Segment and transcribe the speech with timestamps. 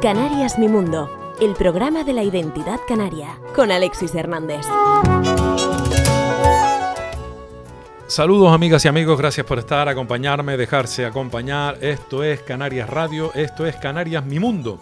[0.00, 4.66] Canarias Mi Mundo, el programa de la identidad canaria, con Alexis Hernández.
[8.06, 11.78] Saludos amigas y amigos, gracias por estar, acompañarme, dejarse acompañar.
[11.80, 14.78] Esto es Canarias Radio, esto es Canarias Mi Mundo.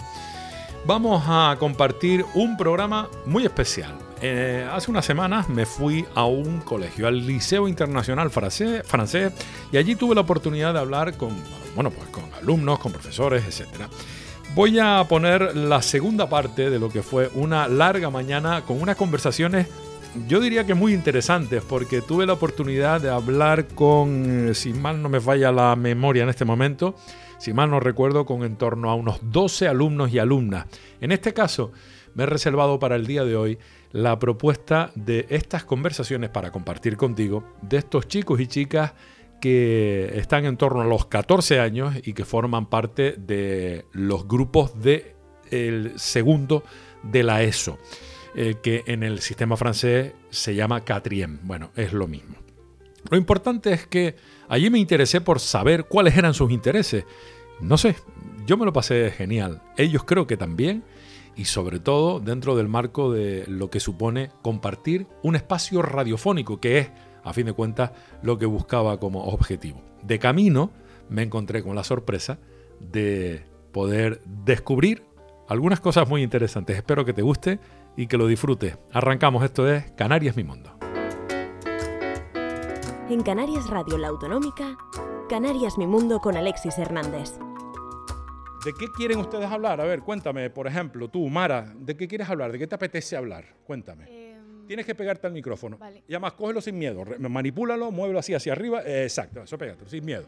[0.87, 4.12] Vamos a compartir un programa muy especial.
[4.25, 9.33] Eh, hace unas semanas me fui a un colegio, al Liceo Internacional Francés,
[9.73, 11.31] y allí tuve la oportunidad de hablar con,
[11.75, 13.89] bueno, pues con alumnos, con profesores, etcétera.
[14.55, 18.95] Voy a poner la segunda parte de lo que fue una larga mañana con unas
[18.95, 19.67] conversaciones,
[20.29, 25.09] yo diría que muy interesantes, porque tuve la oportunidad de hablar con, si mal no
[25.09, 26.95] me falla la memoria en este momento,
[27.39, 30.67] si mal no recuerdo, con en torno a unos 12 alumnos y alumnas.
[31.01, 31.73] En este caso,
[32.15, 33.59] me he reservado para el día de hoy
[33.93, 38.93] la propuesta de estas conversaciones para compartir contigo de estos chicos y chicas
[39.41, 44.81] que están en torno a los 14 años y que forman parte de los grupos
[44.81, 45.17] de
[45.51, 46.65] el segundo
[47.03, 47.79] de la ESO,
[48.35, 51.41] eh, que en el sistema francés se llama Catriem.
[51.43, 52.37] Bueno, es lo mismo.
[53.11, 54.15] Lo importante es que
[54.49, 57.05] allí me interesé por saber cuáles eran sus intereses.
[57.61, 57.97] No sé,
[58.47, 59.61] yo me lo pasé genial.
[59.77, 60.85] Ellos creo que también.
[61.35, 66.79] Y sobre todo dentro del marco de lo que supone compartir un espacio radiofónico, que
[66.79, 66.91] es
[67.25, 69.81] a fin de cuentas, lo que buscaba como objetivo.
[70.03, 70.71] De camino
[71.09, 72.39] me encontré con la sorpresa
[72.81, 75.05] de poder descubrir
[75.49, 76.77] algunas cosas muy interesantes.
[76.77, 77.61] Espero que te guste
[77.97, 78.79] y que lo disfrutes.
[78.93, 80.73] Arrancamos, esto es Canarias Mi Mundo.
[83.09, 84.79] En Canarias Radio La Autonómica,
[85.29, 87.39] Canarias Mi Mundo con Alexis Hernández.
[88.65, 89.81] ¿De qué quieren ustedes hablar?
[89.81, 92.53] A ver, cuéntame, por ejemplo, tú, Mara, ¿de qué quieres hablar?
[92.53, 93.45] ¿De qué te apetece hablar?
[93.67, 94.05] Cuéntame.
[94.09, 94.37] Eh,
[94.69, 95.77] Tienes que pegarte al micrófono.
[95.79, 96.05] Vale.
[96.07, 97.05] Y además, cógelo sin miedo.
[97.19, 98.83] Manipúlalo, muévelo así hacia arriba.
[98.85, 100.25] Eh, exacto, eso pégate, sin miedo.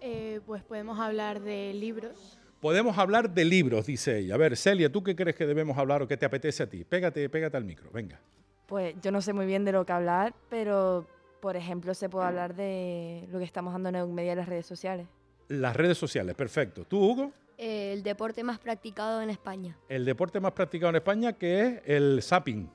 [0.00, 2.38] eh, pues podemos hablar de libros.
[2.60, 4.34] Podemos hablar de libros, dice ella.
[4.34, 6.84] A ver, Celia, ¿tú qué crees que debemos hablar o qué te apetece a ti?
[6.84, 8.20] Pégate, pégate al micro, venga.
[8.66, 11.06] Pues yo no sé muy bien de lo que hablar, pero
[11.40, 14.66] por ejemplo se puede hablar de lo que estamos dando en Eumedia en las redes
[14.66, 15.06] sociales.
[15.48, 16.84] Las redes sociales, perfecto.
[16.84, 17.32] ¿Tú, Hugo?
[17.58, 19.76] El deporte más practicado en España.
[19.88, 22.68] El deporte más practicado en España que es el zapping.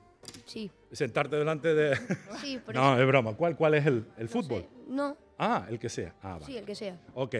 [0.46, 0.70] Sí.
[0.92, 1.96] Sentarte delante de...
[2.40, 3.02] Sí, por no, eso.
[3.02, 3.34] es broma.
[3.34, 4.62] ¿Cuál, cuál es el, el No fútbol?
[4.62, 4.68] sé.
[4.88, 6.12] No, Ah, el que sea.
[6.20, 6.46] Ah, vale.
[6.46, 6.98] sí, el que sea.
[7.14, 7.36] Ok.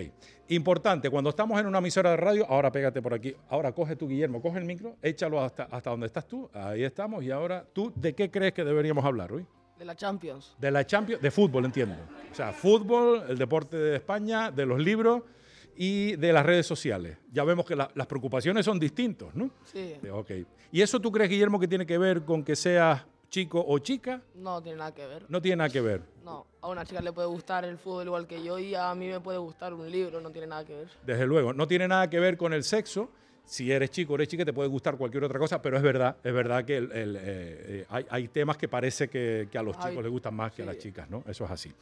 [0.50, 3.34] Importante, cuando estamos en una emisora de radio, ahora pégate por aquí.
[3.48, 6.48] Ahora coge tú, Guillermo, coge el micro, échalo hasta, hasta donde estás tú.
[6.54, 7.24] Ahí estamos.
[7.24, 9.44] Y ahora, ¿tú de qué crees que deberíamos hablar hoy?
[9.76, 10.54] De la Champions.
[10.60, 11.96] De la Champions, de fútbol, entiendo.
[12.30, 15.22] O sea, fútbol, el deporte de España, de los libros
[15.80, 17.16] y de las redes sociales.
[17.32, 19.48] Ya vemos que la- las preocupaciones son distintos, ¿no?
[19.64, 19.94] Sí.
[20.12, 20.30] Ok.
[20.72, 24.20] ¿Y eso tú crees, Guillermo, que tiene que ver con que seas chico o chica?
[24.34, 25.24] No tiene nada que ver.
[25.28, 26.02] No tiene nada que ver.
[26.24, 29.06] No, a una chica le puede gustar el fútbol igual que yo y a mí
[29.06, 30.88] me puede gustar un libro, no tiene nada que ver.
[31.06, 33.08] Desde luego, no tiene nada que ver con el sexo.
[33.48, 36.16] Si eres chico o eres chica, te puede gustar cualquier otra cosa, pero es verdad,
[36.22, 39.62] es verdad que el- el, eh, eh, hay, hay temas que parece que, que a
[39.62, 41.24] los Ay, chicos les gustan más que a las chicas, ¿no?
[41.26, 41.72] Eso es así.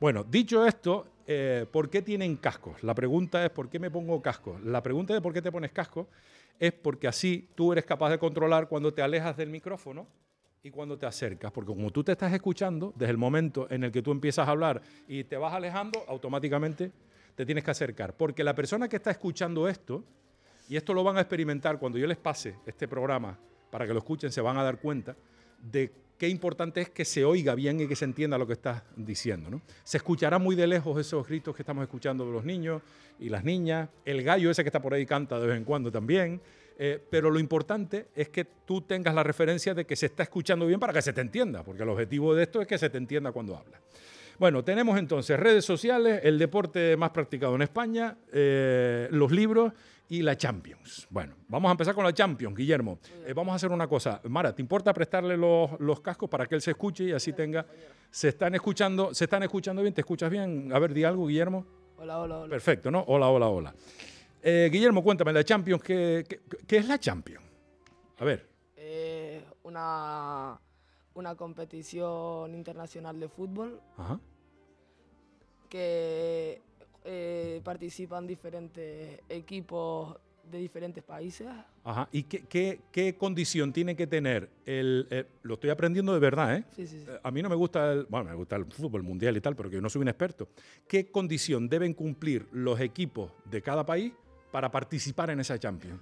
[0.00, 2.82] Bueno, dicho esto, eh, ¿por qué tienen cascos?
[2.82, 4.58] La pregunta es, ¿por qué me pongo casco?
[4.64, 6.08] La pregunta de por qué te pones casco
[6.58, 10.06] es porque así tú eres capaz de controlar cuando te alejas del micrófono
[10.62, 13.92] y cuando te acercas, porque como tú te estás escuchando, desde el momento en el
[13.92, 16.92] que tú empiezas a hablar y te vas alejando, automáticamente
[17.34, 18.14] te tienes que acercar.
[18.16, 20.02] Porque la persona que está escuchando esto,
[20.70, 23.36] y esto lo van a experimentar cuando yo les pase este programa,
[23.72, 25.16] para que lo escuchen, se van a dar cuenta
[25.60, 28.84] de qué importante es que se oiga bien y que se entienda lo que estás
[28.94, 29.50] diciendo.
[29.50, 29.62] ¿no?
[29.82, 32.82] Se escuchará muy de lejos esos gritos que estamos escuchando de los niños
[33.18, 35.90] y las niñas, el gallo ese que está por ahí canta de vez en cuando
[35.90, 36.40] también,
[36.78, 40.68] eh, pero lo importante es que tú tengas la referencia de que se está escuchando
[40.68, 42.96] bien para que se te entienda, porque el objetivo de esto es que se te
[42.96, 43.80] entienda cuando hablas.
[44.38, 49.72] Bueno, tenemos entonces redes sociales, el deporte más practicado en España, eh, los libros
[50.10, 51.06] y la Champions.
[51.08, 52.98] Bueno, vamos a empezar con la Champions, Guillermo.
[53.24, 54.20] Eh, vamos a hacer una cosa.
[54.24, 57.64] Mara, ¿te importa prestarle los, los cascos para que él se escuche y así tenga...
[58.10, 60.72] Se están escuchando, se están escuchando bien, ¿te escuchas bien?
[60.74, 61.64] A ver, di algo, Guillermo.
[61.96, 62.50] Hola, hola, hola.
[62.50, 63.04] Perfecto, ¿no?
[63.06, 63.74] Hola, hola, hola.
[64.42, 67.44] Eh, Guillermo, cuéntame, la Champions, ¿qué, qué, qué es la Champions?
[68.18, 70.58] A ver, Eh, una,
[71.14, 74.18] una competición internacional de fútbol ajá.
[75.68, 76.60] que
[77.04, 80.16] eh, participan diferentes equipos
[80.50, 81.46] de diferentes países.
[81.84, 82.08] Ajá.
[82.10, 86.56] ¿Y qué, qué- qué condición tiene que tener el, eh, Lo estoy aprendiendo de verdad,
[86.56, 86.64] ¿eh?
[86.74, 87.06] Sí, sí, sí.
[87.08, 89.54] Eh, A mí no me gusta el, bueno, me gusta el fútbol mundial y tal,
[89.54, 90.48] pero que yo no soy un experto.
[90.88, 94.12] ¿Qué condición deben cumplir los equipos de cada país
[94.50, 96.00] para participar en esa Champions?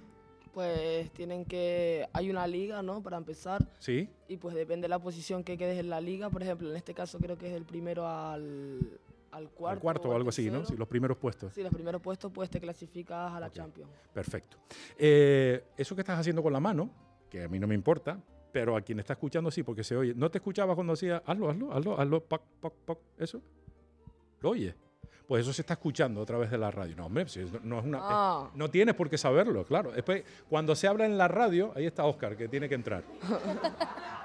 [0.51, 2.07] Pues tienen que.
[2.11, 3.03] Hay una liga, ¿no?
[3.03, 3.63] Para empezar.
[3.77, 4.09] Sí.
[4.27, 6.31] Y pues depende de la posición que quedes en la liga.
[6.31, 8.99] Por ejemplo, en este caso creo que es del primero al,
[9.31, 9.77] al cuarto.
[9.77, 10.65] Al cuarto o al algo así, ¿no?
[10.65, 11.53] Sí, los primeros puestos.
[11.53, 13.49] Sí, los primeros puestos, pues te clasificas a la.
[13.49, 13.91] Champions.
[14.13, 14.57] Perfecto.
[14.97, 16.89] Eh, eso que estás haciendo con la mano,
[17.29, 18.19] que a mí no me importa,
[18.51, 20.13] pero a quien está escuchando sí, porque se oye.
[20.15, 23.41] ¿No te escuchaba cuando hacía, hazlo, hazlo, hazlo, hazlo, pac, pac, pac, eso?
[24.41, 24.75] ¿Lo oye?
[25.27, 26.95] Pues eso se está escuchando a través de la radio.
[26.95, 27.99] No, hombre, si no, no es una...
[28.01, 28.47] Ah.
[28.47, 29.91] eh, no tienes por qué saberlo, claro.
[29.91, 33.03] Después, cuando se habla en la radio, ahí está Oscar, que tiene que entrar.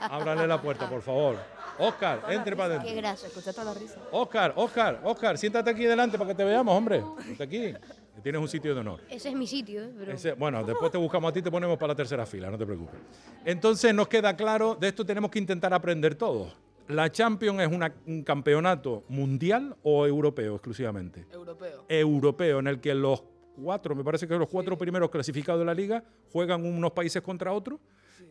[0.00, 1.36] Ábrale la puerta, por favor.
[1.78, 2.96] Oscar, entre para Qué adentro.
[2.96, 3.26] grasa.
[3.26, 3.98] Escucha toda la risa.
[4.12, 7.02] Oscar, Oscar, Oscar, siéntate aquí delante para que te veamos, hombre.
[7.22, 7.74] Siéntate aquí.
[8.22, 9.00] Tienes un sitio de honor.
[9.10, 9.92] Ese es mi sitio, ¿eh?
[9.96, 12.50] Pero Ese- bueno, después te buscamos a ti y te ponemos para la tercera fila,
[12.50, 12.98] no te preocupes.
[13.44, 16.56] Entonces nos queda claro, de esto tenemos que intentar aprender todos.
[16.88, 21.26] ¿La Champions es una- un campeonato mundial o europeo exclusivamente?
[21.32, 21.84] Europeo.
[21.88, 23.22] Europeo, en el que los
[23.62, 26.02] cuatro, me parece que los cuatro primeros clasificados de la liga
[26.32, 27.78] juegan unos países contra otros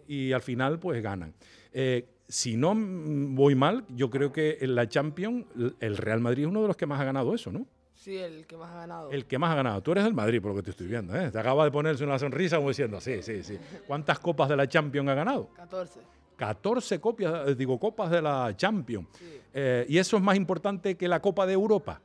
[0.08, 1.34] y al final pues ganan.
[1.74, 5.46] Eh, si no voy mal, yo creo que en la Champions
[5.80, 7.68] el Real Madrid es uno de los que más ha ganado eso, ¿no?
[7.96, 9.12] Sí, el que más ha ganado.
[9.12, 9.82] El que más ha ganado.
[9.82, 11.16] Tú eres del Madrid, por lo que te estoy viendo.
[11.16, 11.32] ¿eh?
[11.32, 13.58] Te acaba de ponerse una sonrisa como diciendo, sí, sí, sí.
[13.88, 15.50] ¿Cuántas copas de la Champions ha ganado?
[15.56, 16.02] 14.
[16.36, 19.08] 14 copias, digo, copas de la Champions.
[19.18, 19.42] Sí.
[19.54, 22.02] Eh, ¿Y eso es más importante que la Copa de Europa?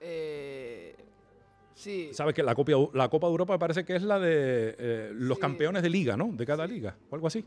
[0.00, 0.33] Eh,
[1.74, 2.10] sí.
[2.12, 5.36] Sabes que la, Copa- la Copa de Europa parece que es la de eh, los
[5.36, 5.40] Sí.
[5.40, 6.30] campeones de liga, ¿no?
[6.32, 7.44] De cada liga, o algo así.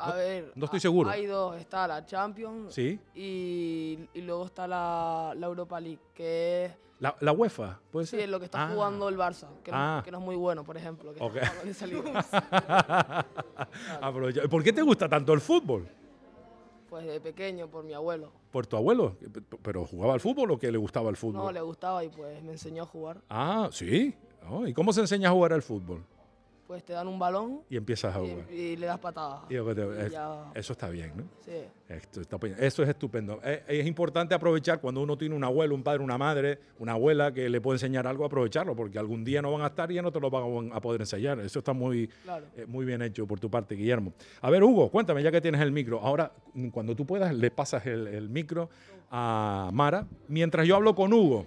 [0.00, 0.52] A ver.
[0.54, 1.10] no estoy seguro.
[1.10, 1.56] Hay dos.
[1.60, 2.72] Está la Champions.
[2.72, 3.00] Sí.
[3.16, 8.10] Y, y luego está la, la Europa League, que es, La, la UEFA, puede sí,
[8.12, 8.20] ser.
[8.20, 8.70] es lo que está Ah.
[8.72, 9.96] jugando el Barça, que, Ah.
[9.98, 11.12] no, que no es muy bueno, por ejemplo.
[11.14, 11.52] Que está.
[14.00, 14.42] Aprovecha.
[14.48, 15.88] ¿Por qué te gusta tanto el fútbol?
[16.88, 18.32] Pues de pequeño, por mi abuelo.
[18.50, 19.16] ¿Por tu abuelo?
[19.62, 21.44] ¿Pero jugaba al fútbol o que le gustaba el fútbol?
[21.44, 23.20] No, le gustaba y pues me enseñó a jugar.
[23.28, 24.14] Ah, sí.
[24.48, 26.02] Oh, ¿Y cómo se enseña a jugar al fútbol?
[26.68, 28.44] Pues te dan un balón Y empiezas a jugar.
[28.52, 29.40] y le das patadas.
[29.48, 31.24] Y Y es- ya- Eso está bien, ¿no?
[31.40, 31.52] Sí.
[31.88, 32.36] Esto está.
[32.58, 33.40] Eso es estupendo.
[33.42, 37.32] Es, es importante aprovechar cuando uno tiene un abuelo, un padre, una madre, una abuela
[37.32, 40.02] que le puede enseñar algo, aprovecharlo, porque algún día no van a estar y ya
[40.02, 41.40] no te lo van a poder enseñar.
[41.40, 42.44] Eso está muy, Claro.
[42.54, 44.12] eh, muy bien hecho por tu parte, Guillermo.
[44.42, 46.00] A ver, Hugo, cuéntame, ya que tienes el micro.
[46.00, 46.32] Ahora,
[46.70, 48.68] cuando tú puedas, le pasas el, el micro
[49.10, 50.06] a Mara.
[50.28, 51.46] Mientras yo hablo con Hugo,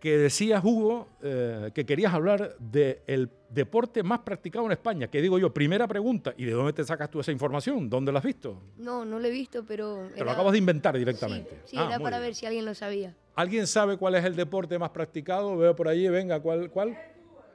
[0.00, 5.08] que decías, Hugo, eh, que querías hablar del deporte más practicado en España.
[5.08, 7.88] Que digo yo, primera pregunta, ¿y de dónde te sacas tú esa información?
[7.88, 8.60] ¿Dónde la has visto?
[8.76, 10.08] no, no lo he visto, pero.
[10.14, 11.50] Te lo acabas de inventar directamente.
[11.64, 12.28] Sí, sí Ah, era para bien.
[12.28, 13.14] ver si alguien lo sabía.
[13.34, 15.56] ¿Alguien sabe cuál es el deporte más practicado?
[15.56, 16.70] Veo por allí, venga, ¿cuál?
[16.70, 16.96] cuál?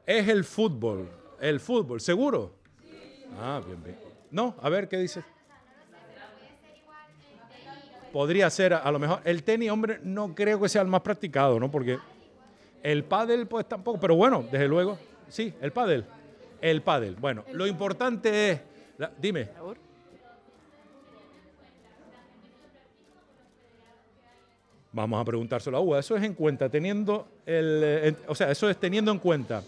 [0.06, 1.10] Es el fútbol.
[1.40, 2.56] El fútbol, ¿seguro?
[3.40, 3.98] Ah, bien, bien.
[4.30, 5.24] No, a ver, ¿qué dices?
[8.12, 11.58] Podría ser, a lo mejor, el tenis, hombre, no creo que sea el más practicado,
[11.60, 11.72] ¿no?
[11.72, 11.98] Porque
[12.84, 14.98] el pádel, pues tampoco, pero bueno, desde luego,
[15.30, 16.06] sí, el pádel.
[16.62, 17.16] El pádel.
[17.16, 18.60] Bueno, lo importante es,
[19.20, 19.50] dime.
[24.94, 25.98] Vamos a preguntárselo a Hugo.
[25.98, 29.64] Eso es en cuenta, teniendo el, eh, o sea, eso es teniendo en cuenta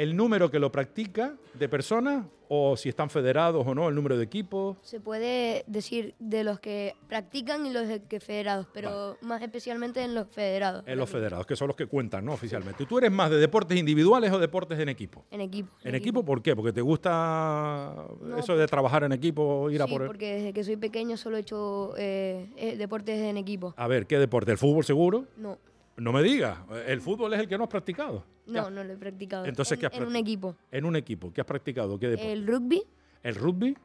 [0.00, 4.16] el número que lo practica de personas o si están federados o no, el número
[4.16, 4.78] de equipos.
[4.80, 10.14] Se puede decir de los que practican y los que federados, pero más especialmente en
[10.14, 10.84] los federados.
[10.86, 12.32] En los federados, que son los que cuentan, ¿no?
[12.32, 12.86] Oficialmente.
[12.86, 15.26] ¿Tú eres más de deportes individuales o deportes en equipo?
[15.30, 15.70] En equipo.
[15.84, 16.56] ¿En equipo por qué?
[16.56, 20.06] ¿Porque te gusta No, eso de trabajar en equipo, ir a Sí, por...
[20.06, 23.74] porque desde que soy pequeño solo he hecho eh, eh, deportes en equipo.
[23.76, 24.50] A ver, ¿qué deporte?
[24.50, 25.26] ¿El fútbol seguro?
[25.36, 25.58] No,
[25.96, 26.58] No me digas.
[26.86, 28.24] El fútbol es el que no has practicado.
[28.46, 29.44] no, no lo he practicado.
[29.44, 30.56] Entonces, en, ¿qué has en un equipo.
[30.70, 31.32] En un equipo.
[31.32, 31.98] ¿Qué has practicado?
[31.98, 32.32] ¿Qué deporte?
[32.32, 32.82] El rugby
[33.22, 33.76] El rugby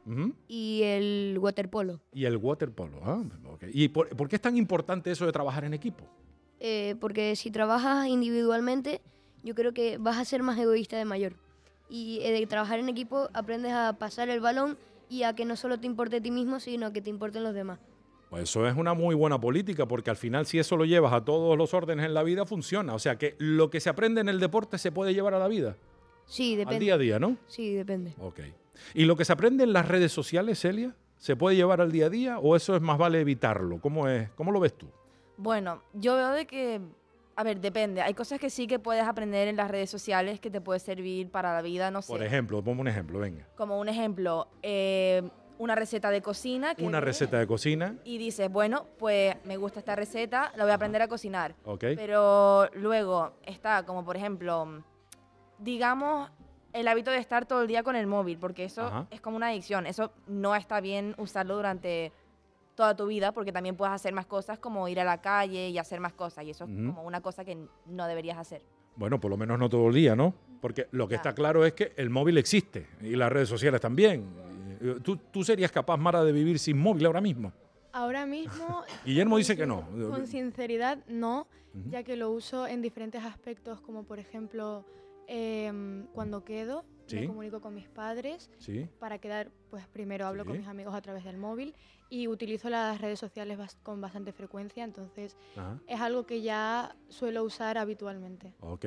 [0.47, 1.99] y el waterpolo.
[2.13, 2.99] y el waterpolo.
[3.03, 3.21] Ah,
[3.51, 3.65] ok.
[3.73, 6.05] ¿Y por, por qué es tan importante eso de trabajar en equipo?
[6.59, 9.01] Eh, porque si trabajas individualmente,
[9.43, 11.33] yo creo que vas a ser más egoísta de mayor.
[11.89, 14.77] Y eh, de trabajar en equipo aprendes a pasar el balón
[15.09, 17.53] y a que no solo te importe a ti mismo, sino que te importen los
[17.53, 17.79] demás.
[18.35, 21.23] Pues eso es una muy buena política, porque al final si eso lo llevas a
[21.23, 22.93] todos los órdenes en la vida, funciona.
[22.93, 25.47] O sea que lo que se aprende en el deporte se puede llevar a la
[25.47, 25.77] vida,
[26.25, 26.79] Sí, al depende.
[26.83, 27.37] día a día, ¿no?
[27.47, 28.13] Sí, depende.
[28.19, 28.41] Ok.
[28.93, 32.07] ¿Y lo que se aprende en las redes sociales, Celia, se puede llevar al día
[32.07, 33.79] a día o eso es más vale evitarlo?
[33.79, 34.29] ¿Cómo, es?
[34.31, 34.89] ¿Cómo lo ves tú?
[35.37, 36.81] Bueno, yo veo de que,
[37.37, 38.01] a ver, depende.
[38.01, 41.29] Hay cosas que sí que puedes aprender en las redes sociales que te puede servir
[41.29, 42.11] para la vida, no sé.
[42.11, 43.47] Por ejemplo, ponme un ejemplo, venga.
[43.55, 45.23] Como un ejemplo, eh,
[45.57, 46.75] una receta de cocina.
[46.75, 50.71] Que Una receta de cocina, Y dices, bueno, pues me gusta esta receta, la voy
[50.71, 51.55] a aprender a cocinar.
[51.63, 51.83] ¿ok?
[51.95, 54.83] Pero luego está como, por ejemplo,
[55.59, 56.29] digamos,
[56.73, 59.07] el hábito de estar todo el día con el móvil, porque eso Ajá.
[59.09, 59.87] es como una adicción.
[59.87, 62.11] Eso no está bien usarlo durante
[62.75, 65.77] toda tu vida, porque también puedes hacer más cosas como ir a la calle y
[65.77, 66.43] hacer más cosas.
[66.43, 68.61] Y eso es como una cosa que no deberías hacer.
[68.97, 70.33] Bueno, por lo menos no todo el día, ¿no?
[70.61, 74.25] Porque lo que está claro es que el móvil existe y las redes sociales también.
[74.85, 77.51] Eh, ¿Tú, tú serías capaz, Mara, de vivir sin móvil ahora mismo?
[77.91, 78.83] Ahora mismo...
[79.05, 79.87] Guillermo dice que no.
[80.09, 81.47] Con sinceridad, no,
[81.89, 84.85] ya que lo uso en diferentes aspectos, como por ejemplo
[85.27, 87.17] em, cuando quedo, Sí.
[87.21, 88.49] me comunico con mis padres.
[88.57, 88.87] Sí.
[88.99, 90.59] Para quedar, pues primero hablo con Sí.
[90.59, 91.75] mis amigos a través del móvil
[92.09, 95.79] y utilizo las redes sociales bas- con bastante frecuencia, entonces Ajá.
[95.87, 98.53] es algo que ya suelo usar habitualmente.
[98.59, 98.85] Ok.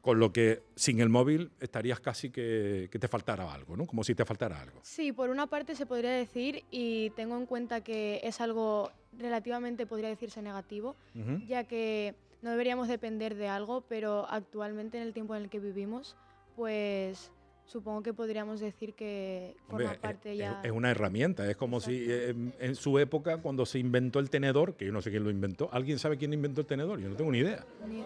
[0.00, 3.86] Con lo que sin el móvil estarías casi que, que te faltara algo, ¿no?
[3.86, 4.80] Como si te faltara algo.
[4.82, 9.86] Sí, por una parte se podría decir y tengo en cuenta que es algo relativamente,
[9.86, 11.38] podría decirse, negativo, Ujú.
[11.46, 15.58] ya que no deberíamos depender de algo, pero actualmente en el tiempo en el que
[15.60, 16.16] vivimos,
[16.56, 17.30] pues
[17.68, 20.60] supongo que podríamos decir que forma es- parte es, ya...
[20.64, 21.48] es una herramienta.
[21.48, 24.92] Es como si eh, en, en su época, cuando se inventó el tenedor, que yo
[24.92, 26.98] no sé quién lo inventó, ¿alguien sabe quién inventó el tenedor?
[27.00, 27.64] Yo no tengo ni idea.
[27.88, 28.00] Ni-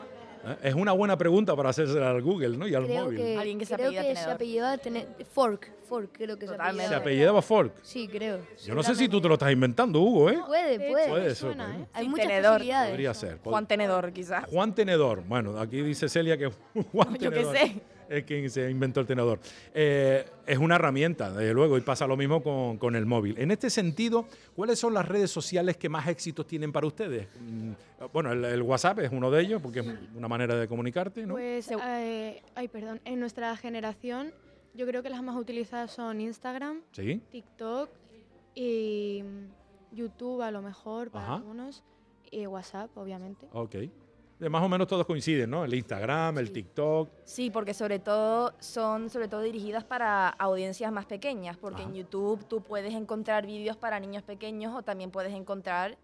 [0.44, 0.56] ¿Eh?
[0.64, 2.66] Es una buena pregunta para hacerse al Google ¿no?
[2.66, 3.16] y al Creo móvil.
[3.18, 4.34] que, Alguien que se creo apellida que se Tenedor.
[4.34, 4.78] apellidaba
[5.32, 5.72] Fork.
[5.88, 6.82] Fork, creo que Totalmente.
[6.82, 7.00] Se se apellidaba.
[7.38, 7.72] apellidaba Fork.
[7.82, 8.38] Sí, creo.
[8.66, 10.38] Yo no sé si tú te lo estás inventando, Hugo, ¿eh?
[10.44, 11.08] Puede, de puede.
[11.08, 11.82] Puede suena, puede.
[11.82, 11.86] ¿eh?
[11.92, 12.52] Hay Sí, muchas tenedor.
[12.54, 12.90] posibilidades.
[12.90, 13.36] Podría ser.
[13.40, 14.44] Pod- Juan Tenedor, quizás.
[14.46, 15.22] Juan Tenedor.
[15.28, 16.46] Bueno, aquí dice Celia que
[16.92, 17.80] Juan Yo qué Tenedor sé.
[18.08, 19.38] Es quien se inventó el tenedor.
[19.74, 23.34] Eh, es una herramienta, desde luego, y pasa lo mismo con, con el móvil.
[23.38, 27.28] En este sentido, ¿cuáles son las redes sociales que más éxitos tienen para ustedes?
[27.40, 27.72] Mm,
[28.12, 31.34] Bueno, el, el WhatsApp es uno de ellos, porque es una manera de comunicarte, ¿no?
[31.34, 34.32] Pues, eh, ay, perdón, en nuestra generación
[34.74, 37.20] yo creo que las más utilizadas son Instagram, Sí.
[37.30, 37.90] TikTok
[38.54, 41.34] y mm, YouTube a lo mejor para Ajá.
[41.36, 41.82] algunos
[42.30, 43.46] y WhatsApp, obviamente.
[43.52, 43.74] Ok.
[44.42, 45.64] De más o menos todos coinciden, ¿no?
[45.64, 47.08] El Instagram, el TikTok.
[47.22, 51.94] Sí, porque sobre todo son sobre todo dirigidas para audiencias más pequeñas, porque en.
[51.94, 55.96] YouTube tú puedes encontrar vídeos para niños pequeños o también puedes encontrar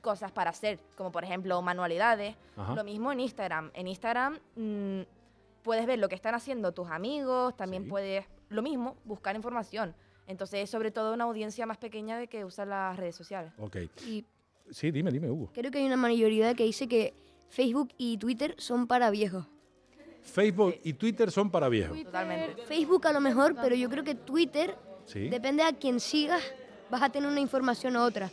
[0.00, 2.34] cosas para hacer, como por ejemplo manualidades.
[2.56, 2.74] Ajá.
[2.74, 3.70] Lo mismo en Instagram.
[3.74, 5.00] En Instagram mm,
[5.62, 7.90] puedes ver lo que están haciendo tus amigos, también Sí.
[7.90, 9.94] puedes, lo mismo, buscar información.
[10.26, 13.52] Entonces es sobre todo una audiencia más pequeña de que usa las redes sociales.
[13.58, 13.76] Ok.
[14.06, 14.24] Y
[14.70, 15.50] Sí, dime, dime, Hugo.
[15.52, 17.12] creo que hay una mayoría que dice que
[17.50, 19.44] Facebook y Twitter son para viejos.
[20.22, 22.02] Facebook y Twitter son para viejos.
[22.02, 22.62] Totalmente.
[22.62, 24.74] Facebook a lo mejor, pero yo creo que Twitter,
[25.06, 25.28] Sí.
[25.28, 26.42] depende a quien sigas,
[26.90, 28.30] vas a tener una información u otra.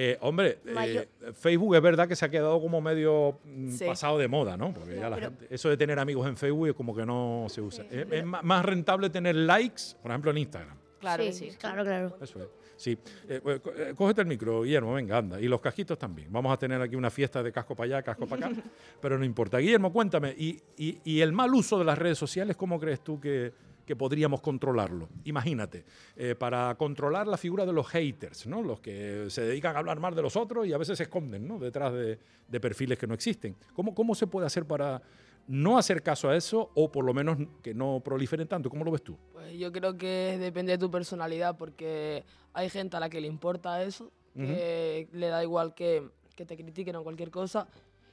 [0.00, 3.84] Eh, hombre, eh, Facebook es verdad que se ha quedado como medio mm, Sí.
[3.84, 4.72] pasado de moda, ¿no?
[4.72, 7.46] Porque ya la Pero- gente- eso de tener amigos en Facebook es como que no
[7.48, 7.84] se usa.
[7.90, 10.76] Es, más rentable tener likes, por ejemplo, en Instagram.
[11.00, 11.50] Claro que sí.
[11.58, 12.16] Claro, claro.
[12.22, 12.48] Eso es.
[12.78, 12.96] Sí.
[13.28, 15.40] Eh, co- eh, cógete el micro, Guillermo, venga, anda.
[15.40, 16.32] Y los casquitos también.
[16.32, 18.56] Vamos a tener aquí una fiesta de casco para allá, casco para acá.
[19.02, 19.58] pero no importa.
[19.58, 20.34] Guillermo, cuéntame.
[20.38, 23.52] ¿y, y, y el mal uso de las redes sociales, cómo crees tú que,
[23.84, 25.08] que podríamos controlarlo?
[25.24, 25.84] Imagínate,
[26.16, 28.62] eh, para controlar la figura de los haters, ¿no?
[28.62, 31.48] Los que se dedican a hablar mal de los otros y a veces se esconden,
[31.48, 31.58] ¿no?
[31.58, 32.16] Detrás de,
[32.46, 33.56] de perfiles que no existen.
[33.74, 35.02] ¿Cómo, ¿Cómo se puede hacer para
[35.48, 38.70] no hacer caso a eso o por lo menos que no proliferen tanto?
[38.70, 39.16] ¿Cómo lo ves tú?
[39.32, 43.26] Pues yo creo que depende de tu personalidad, porque hay gente a la que le
[43.26, 47.66] importa eso, que le da igual que, que te critiquen o cualquier cosa,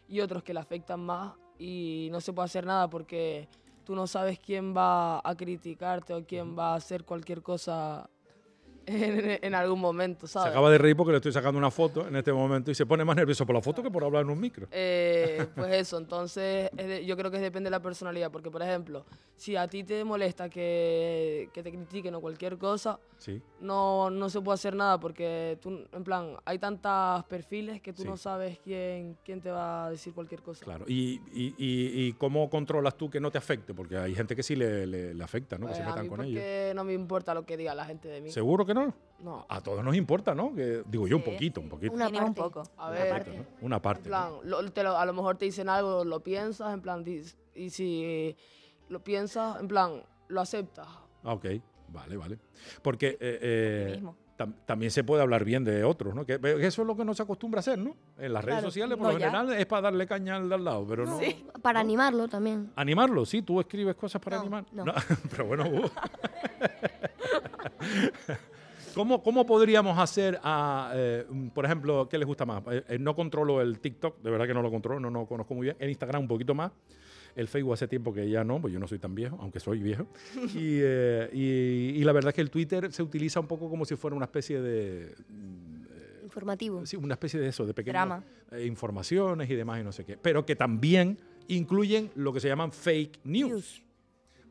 [0.08, 3.48] y otros que le afectan más y no se puede hacer nada porque
[3.84, 8.10] tú no sabes quién va a criticarte o quién va a hacer cualquier cosa
[8.86, 10.52] en, en algún momento, Se ¿sabes?
[10.52, 13.04] acaba de reír porque le estoy sacando una foto en este momento y se pone
[13.06, 14.68] más nervioso por la foto que por hablar en un micro.
[14.72, 18.62] Eh, pues eso, entonces es de- yo creo que depende de la personalidad, porque por
[18.62, 23.42] ejemplo, si a ti te molesta que, que te critiquen o cualquier cosa, Sí.
[23.62, 28.02] no, no se puede hacer nada porque tú, en plan, hay tantos perfiles que tú
[28.04, 28.08] Sí.
[28.08, 30.64] no sabes quién, quién te va a decir cualquier cosa.
[30.66, 30.86] Claro.
[30.88, 33.74] ¿Y, y, y- y cómo controlas tú que no te afecte?
[33.74, 35.68] Porque hay gente que sí le, le- le afecta, ¿no?
[35.68, 36.44] Pues que se a metan mí con ellos.
[36.76, 38.30] no me importa lo que diga la gente de mí.
[38.32, 38.94] ¿Seguro que no?
[39.20, 39.46] No.
[39.50, 40.54] A todos nos importa, ¿no?
[40.54, 41.32] Que, digo yo, un Sí.
[41.32, 41.94] poquito, un poquito.
[41.94, 42.50] Una Mínimo un parte.
[42.60, 42.64] poco.
[42.78, 43.46] A Una ver, parte, ¿no?
[43.62, 44.04] Una en parte.
[44.04, 44.62] plan, ¿no?
[44.62, 47.04] lo- te lo- a lo mejor te dicen algo, lo piensas, en plan,
[47.56, 48.36] y si
[48.90, 50.88] lo piensas, en plan, lo aceptas.
[51.24, 51.46] Ah, ok,
[51.88, 52.38] vale, vale.
[52.84, 54.04] Porque eh, eh,
[54.38, 56.26] tam- también se puede hablar bien de otros, ¿no?
[56.26, 57.96] Que, que eso es lo que no se acostumbra a hacer, ¿no?
[58.20, 59.32] En las redes Claro, sociales, por no, lo ya.
[59.32, 61.20] general, es para darle caña al de al lado, pero no...
[61.64, 62.72] Para animarlo también.
[62.76, 64.66] Animarlo, sí, tú escribes cosas para No, animar.
[64.74, 64.84] no.
[65.32, 65.90] pero bueno, uh.
[68.96, 72.64] ¿Cómo, ¿Cómo podríamos hacer, a, eh, por ejemplo, qué les gusta más?
[72.72, 75.26] Eh, eh, no controlo el TikTok, de verdad que no lo controlo, no, no lo
[75.28, 75.76] conozco muy bien.
[75.80, 76.72] El Instagram un poquito más.
[77.36, 79.80] El Facebook hace tiempo que ya no, pues yo no soy tan viejo, aunque soy
[79.80, 80.08] viejo.
[80.56, 83.84] Y, eh, y- y la verdad es que el Twitter se utiliza un poco como
[83.84, 85.14] si fuera una especie de...
[85.28, 86.86] mm, Informativo.
[86.86, 88.24] Sí, una especie de eso, de pequeñas Drama.
[88.52, 90.18] eh, informaciones y demás y no sé qué.
[90.18, 93.84] Pero que también incluyen lo que se llaman fake news.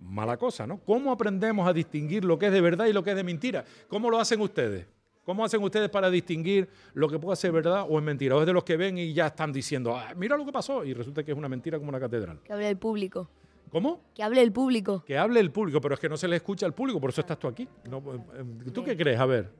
[0.01, 0.79] Mala cosa, ¿no?
[0.79, 3.65] ¿Cómo aprendemos a distinguir lo que es de verdad y lo que es de mentira?
[3.89, 4.87] ¿Cómo lo hacen ustedes?
[5.25, 8.37] ¿Cómo hacen ustedes para distinguir lo que puede ser verdad o es mentira?
[8.37, 10.85] ¿O es de los que ven y ya están diciendo, "Ah, mira lo que pasó?
[10.85, 12.41] Y resulta que es una mentira como una catedral.
[12.45, 13.31] Que hable el público.
[13.71, 14.03] ¿Cómo?
[14.15, 15.03] Que hable el público.
[15.07, 17.23] Que hable el público, pero es que no se le escucha al público, por eso
[17.23, 17.67] estás tú aquí.
[17.89, 18.19] No, eh,
[18.67, 19.19] eh, ¿Tú qué crees?
[19.19, 19.51] A ver, ¿tú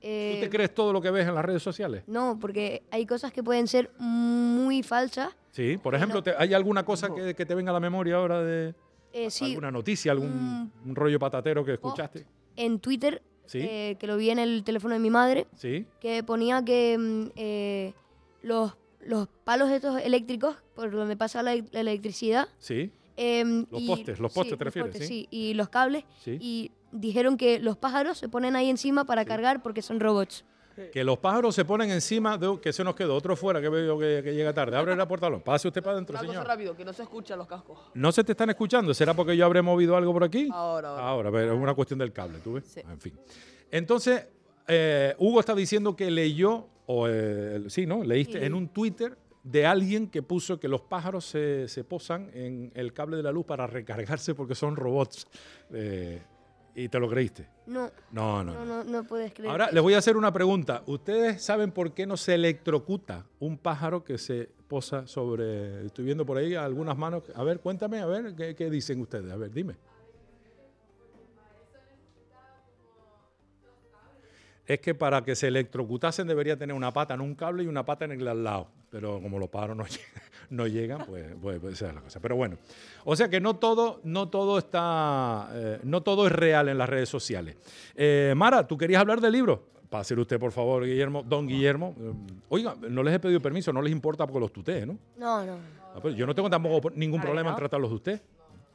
[0.00, 2.02] Eh, te crees todo lo que ves en las redes sociales?
[2.06, 5.36] No, porque hay cosas que pueden ser muy falsas.
[5.52, 8.74] Sí, por ejemplo, ¿hay alguna cosa que, que te venga a la memoria ahora de
[9.16, 12.26] Eh, sí, alguna noticia, algún un rollo patatero que escuchaste?
[12.56, 13.58] en Twitter, Sí.
[13.62, 17.30] eh, que lo vi en el teléfono de mi madre, Sí, que ponía que mm,
[17.36, 17.92] eh,
[18.42, 18.72] los,
[19.06, 22.48] los palos estos eléctricos, por donde pasa la, la electricidad...
[22.58, 25.28] sí, em, Los y- postes, los postes te refieres, postes, sí.
[25.30, 26.04] Y los cables.
[26.26, 30.44] Y dijeron que los pájaros se ponen ahí encima para cargar porque son robots.
[30.92, 33.98] Que los pájaros se ponen encima de que se nos quedó otro fuera que veo
[33.98, 34.76] que, que llega tarde.
[34.76, 36.46] Abre la puerta, pase usted para adentro, señor.
[36.46, 37.78] rápido, que no se escuchan los cascos.
[37.94, 38.92] ¿No se te están escuchando?
[38.94, 40.48] ¿Será porque yo habré movido algo por aquí?
[40.52, 41.02] Ahora, ahora.
[41.08, 42.64] Ahora, pero es una cuestión del cable, ¿tú ves?
[42.66, 42.80] Sí.
[42.80, 43.14] En fin.
[43.70, 44.26] Entonces,
[44.68, 48.02] eh, Hugo está diciendo que leyó, o eh, sí, ¿no?
[48.04, 48.44] Leíste Sí.
[48.44, 52.92] en un Twitter de alguien que puso que los pájaros se, se posan en el
[52.94, 55.26] cable de la luz para recargarse porque son robots.
[55.72, 56.22] Eh,
[56.74, 57.46] ¿Y te lo creíste?
[57.66, 59.04] No, No, no, no, no.
[59.04, 59.50] puedes creer.
[59.50, 60.82] Ahora les voy a hacer una pregunta.
[60.86, 65.86] ¿Ustedes saben por qué no se electrocuta un pájaro que se posa sobre...
[65.86, 67.22] Estoy viendo por ahí algunas manos.
[67.34, 69.30] A ver, cuéntame, a ver, ¿qué, qué dicen ustedes?
[69.32, 69.76] A ver, dime.
[74.66, 77.84] Es que para que se electrocutasen debería tener una pata en un cable y una
[77.84, 78.68] pata en el al lado.
[78.90, 82.20] Pero como los pájaros no, llegan- no llegan, pues, pues, pues esa es la cosa.
[82.20, 82.56] Pero bueno,
[83.04, 86.88] o sea que no todo, no todo está, eh, no todo es real en las
[86.88, 87.56] redes sociales.
[87.94, 89.68] Eh, Mara, ¿tú querías hablar del libro?
[89.90, 91.94] Páselo usted, por favor, Guillermo, don Guillermo.
[92.00, 92.12] Eh,
[92.48, 94.96] Oiga, no les he pedido permiso, no les importa porque los tutee, ¿no?
[95.18, 95.56] No, no.
[95.94, 98.22] Ah, pues yo no tengo tampoco ningún problema en tratarlos de usted.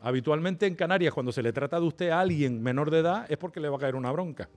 [0.02, 3.38] Habitualmente en Canarias, cuando se le trata de usted a alguien menor de edad, es
[3.38, 4.48] porque le va a caer una bronca.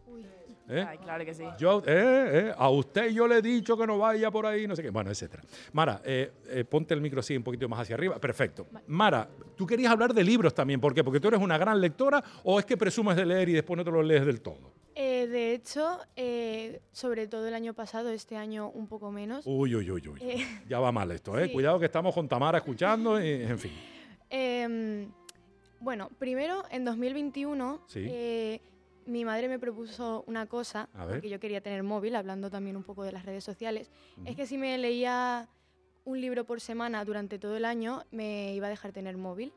[0.68, 0.84] ¿Eh?
[0.88, 1.44] Ay, claro que sí.
[1.58, 4.76] Yo, eh, eh, a usted yo le he dicho que no vaya por ahí, no
[4.76, 4.90] sé qué.
[4.90, 5.42] Bueno, etcétera.
[5.72, 6.00] Mara,
[6.68, 8.18] ponte el micro así un poquito más hacia arriba.
[8.18, 8.66] Perfecto.
[8.86, 10.80] Mara, tú querías hablar de libros también.
[10.80, 11.04] ¿Por qué?
[11.04, 13.84] Porque tú eres una gran lectora o es que presumes de leer y después no
[13.84, 14.72] te lo lees del todo.
[14.94, 15.98] De hecho,
[16.90, 19.44] sobre todo el año pasado, este año un poco menos.
[19.46, 20.46] Uy, uy, uy, uy.
[20.68, 21.46] Ya va mal esto, ¿eh?
[21.46, 21.52] sí.
[21.52, 23.72] Cuidado que estamos con Tamara escuchando y, en fin.
[24.34, 25.12] Em,
[25.78, 28.08] bueno, primero, en 2021, Sí.
[29.06, 33.04] Mi madre me propuso una cosa, porque yo quería tener móvil, hablando también un poco
[33.04, 33.90] de las redes sociales,
[34.24, 35.48] es que si me leía
[36.04, 39.52] un libro por semana durante todo el año, me iba a dejar tener móvil.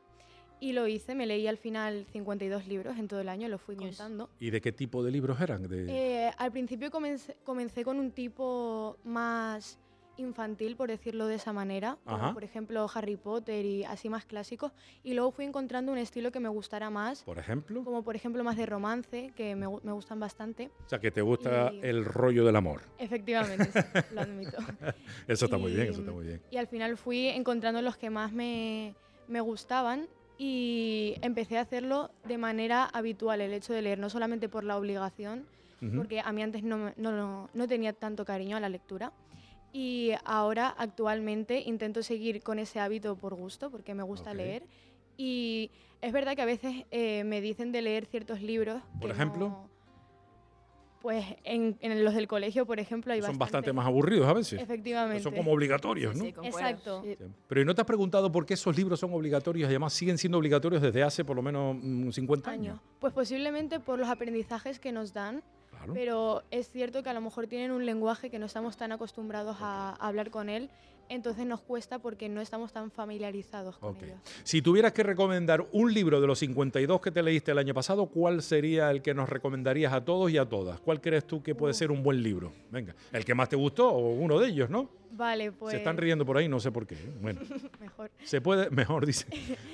[0.58, 3.76] Y lo hice, me leí al final 52 libros en todo el año, lo fui
[3.76, 4.30] contando.
[4.40, 5.68] ¿Y de qué tipo de libros eran?
[5.68, 5.84] De...
[5.86, 9.78] Eh, al principio comencé, comencé con un tipo más
[10.18, 14.72] infantil, por decirlo de esa manera, como por ejemplo Harry Potter y así más clásicos,
[15.02, 17.84] y luego fui encontrando un estilo que me gustara más, por ejemplo.
[17.84, 20.70] como por ejemplo más de romance, que me, gu- me gustan bastante.
[20.86, 22.82] O sea, que te gusta Y- el rollo del amor.
[22.98, 24.56] Efectivamente, sí, lo admito.
[25.28, 26.42] Eso está muy bien, eso está muy bien.
[26.50, 28.94] Y al final fui encontrando los que más me,
[29.28, 30.06] me gustaban
[30.38, 34.76] y empecé a hacerlo de manera habitual, el hecho de leer, no solamente por la
[34.76, 35.46] obligación,
[35.96, 39.12] porque a mí antes no, no, no- no tenía tanto cariño a la lectura.
[39.78, 44.36] Y ahora, actualmente, intento seguir con ese hábito por gusto, porque me gusta Ok.
[44.38, 44.62] leer.
[45.18, 48.80] Y es verdad que a veces eh, me dicen de leer ciertos libros.
[48.98, 49.48] ¿Por que ejemplo?
[49.50, 49.76] no-
[51.02, 53.44] pues en, en los del colegio, por ejemplo, hay Son bastante.
[53.44, 54.60] bastante más aburridos a veces.
[54.60, 55.22] Efectivamente.
[55.22, 56.42] Son como obligatorios, Sí, ¿no?
[56.42, 56.48] sí.
[56.48, 57.02] Exacto.
[57.04, 57.16] Sí.
[57.46, 60.16] Pero ¿y no te has preguntado por qué esos libros son obligatorios y además siguen
[60.16, 62.66] siendo obligatorios desde hace por lo menos mm, 50 años?
[62.78, 62.80] años.
[62.98, 65.42] Pues posiblemente por los aprendizajes que nos dan,
[65.78, 65.94] Claro.
[65.94, 69.56] pero es cierto que a lo mejor tienen un lenguaje que no estamos tan acostumbrados
[69.60, 70.68] a, a hablar con él,
[71.08, 74.02] entonces nos cuesta porque no estamos tan familiarizados con Ok.
[74.02, 74.18] ellos.
[74.42, 78.06] Si tuvieras que recomendar un libro de los 52 que te leíste el año pasado,
[78.06, 80.80] ¿cuál sería el que nos recomendarías a todos y a todas?
[80.80, 81.78] ¿Cuál crees tú que puede Uf.
[81.78, 82.52] ser un buen libro?
[82.72, 84.88] Venga, el que más te gustó o uno de ellos, ¿no?
[85.12, 86.96] Vale, pues Se están riendo por ahí, no sé por qué.
[86.96, 87.12] ¿eh?
[87.22, 87.40] Bueno,
[87.80, 88.10] mejor.
[88.24, 89.26] se puede, mejor dice,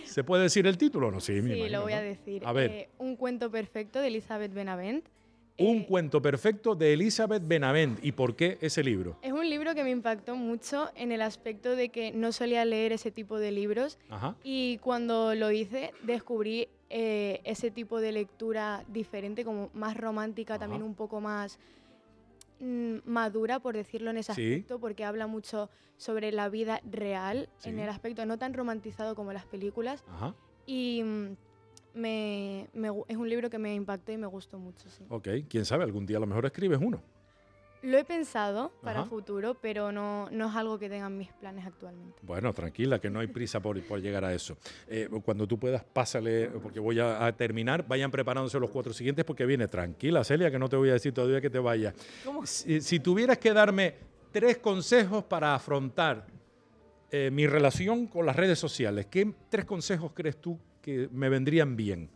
[0.04, 1.10] ¿se puede decir el título?
[1.10, 1.98] No, sí, Sí, imagino, lo voy ¿no?
[1.98, 2.42] a decir.
[2.44, 2.70] A ver.
[2.70, 5.06] Eh, un cuento perfecto de Elizabeth Benavent.
[5.58, 8.02] Un Eh, cuento perfecto de Elizabeth Benavent.
[8.04, 9.18] ¿Y por qué ese libro?
[9.22, 12.92] Es un libro que me impactó mucho en el aspecto de que no solía leer
[12.92, 14.34] ese tipo de libros Ajá.
[14.42, 20.82] y cuando lo hice descubrí eh, ese tipo de lectura diferente, como más romántica, también
[20.82, 21.58] un poco más
[22.60, 24.52] mm, madura, por decirlo en ese Sí.
[24.54, 29.32] aspecto, porque habla mucho sobre la vida real, en el aspecto no tan romantizado como
[29.32, 30.04] las películas.
[30.08, 30.34] Ajá.
[30.66, 31.36] Y mm,
[31.94, 34.88] me, me gu- es un libro que me impactó y me gustó mucho.
[34.88, 35.04] Sí.
[35.08, 37.02] Ok, quién sabe, algún día a lo mejor escribes uno.
[37.82, 39.08] Lo he pensado para Ajá.
[39.08, 42.16] futuro, pero no, no es algo que tengan mis planes actualmente.
[42.22, 44.56] Bueno, tranquila, que no hay prisa por, por llegar a eso.
[44.86, 47.84] Eh, cuando tú puedas, pásale, porque voy a, a terminar.
[47.88, 49.66] Vayan preparándose los cuatro siguientes porque viene.
[49.66, 51.92] Tranquila, Celia, que no te voy a decir todavía que te vayas.
[52.44, 53.94] Si, si tuvieras que darme
[54.30, 56.24] tres consejos para afrontar
[57.10, 61.76] eh, mi relación con las redes sociales, ¿qué tres consejos crees tú que me vendrían
[61.76, 62.10] bien?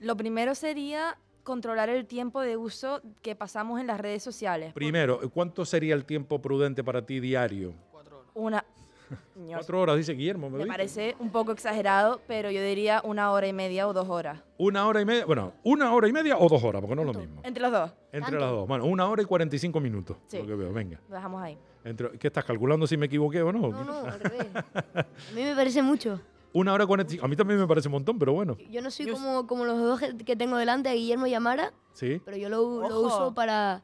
[0.00, 4.72] Lo primero sería controlar el tiempo de uso que pasamos en las redes sociales.
[4.74, 7.72] Primero, ¿cuánto sería el tiempo prudente para ti diario?
[7.92, 8.30] Cuatro horas.
[8.34, 8.64] Una...
[9.48, 10.50] Cuatro horas, dice Guillermo.
[10.50, 14.08] ¿me Me parece un poco exagerado, pero yo diría una hora y media o dos
[14.08, 14.40] horas.
[14.58, 17.14] Una hora y media, bueno, una hora y media o dos horas, porque no es
[17.14, 17.40] lo mismo.
[17.44, 17.92] Entre los dos.
[18.10, 18.38] Entre ¿Tanto?
[18.40, 18.66] las dos.
[18.66, 20.38] Bueno, una hora y 45 minutos, Sí.
[20.38, 20.72] lo que veo.
[20.72, 20.98] Venga.
[21.08, 21.56] Lo dejamos ahí.
[21.84, 23.68] Entre, ¿Qué estás calculando si me equivoqué o no?
[23.68, 24.46] No, no, al revés.
[24.56, 26.20] A mí me parece mucho.
[26.56, 27.24] Una hora y 45.
[27.24, 28.56] A mí también me parece un montón, pero bueno.
[28.70, 31.72] Yo no soy Yo- como, como los dos que- tengo delante, Guillermo y a Mara,
[31.92, 32.20] Sí.
[32.24, 33.82] pero yo lo, lo uso para,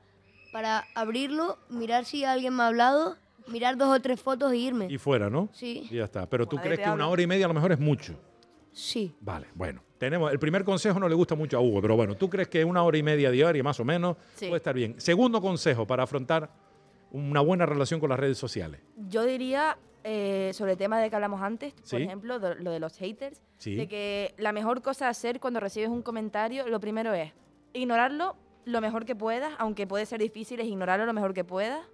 [0.52, 4.86] para abrirlo, mirar si alguien me ha hablado, mirar dos o tres fotos y irme.
[4.90, 5.48] Y fuera, ¿no?
[5.52, 6.26] Sí, Y ya está.
[6.30, 8.14] Pero tú Nadie crees que una hora y media a lo mejor es mucho.
[8.72, 9.14] sí.
[9.20, 9.82] Vale, bueno.
[9.98, 12.64] Tenemos, el primer consejo no le gusta mucho a Hugo, pero bueno, tú crees que
[12.64, 14.46] una hora y media diaria más o menos Sí.
[14.46, 14.96] puede estar bien.
[14.98, 16.50] Segundo consejo para afrontar
[17.12, 18.80] una buena relación con las redes sociales.
[19.08, 21.96] Yo diría, eh, sobre el tema de que hablamos antes, por Sí.
[21.96, 23.76] ejemplo, de- lo de los haters, Sí.
[23.76, 27.32] de que la mejor cosa a hacer cuando recibes un comentario, lo primero es
[27.72, 31.84] ignorarlo lo mejor que puedas, aunque puede ser difícil, es ignorarlo lo mejor que puedas.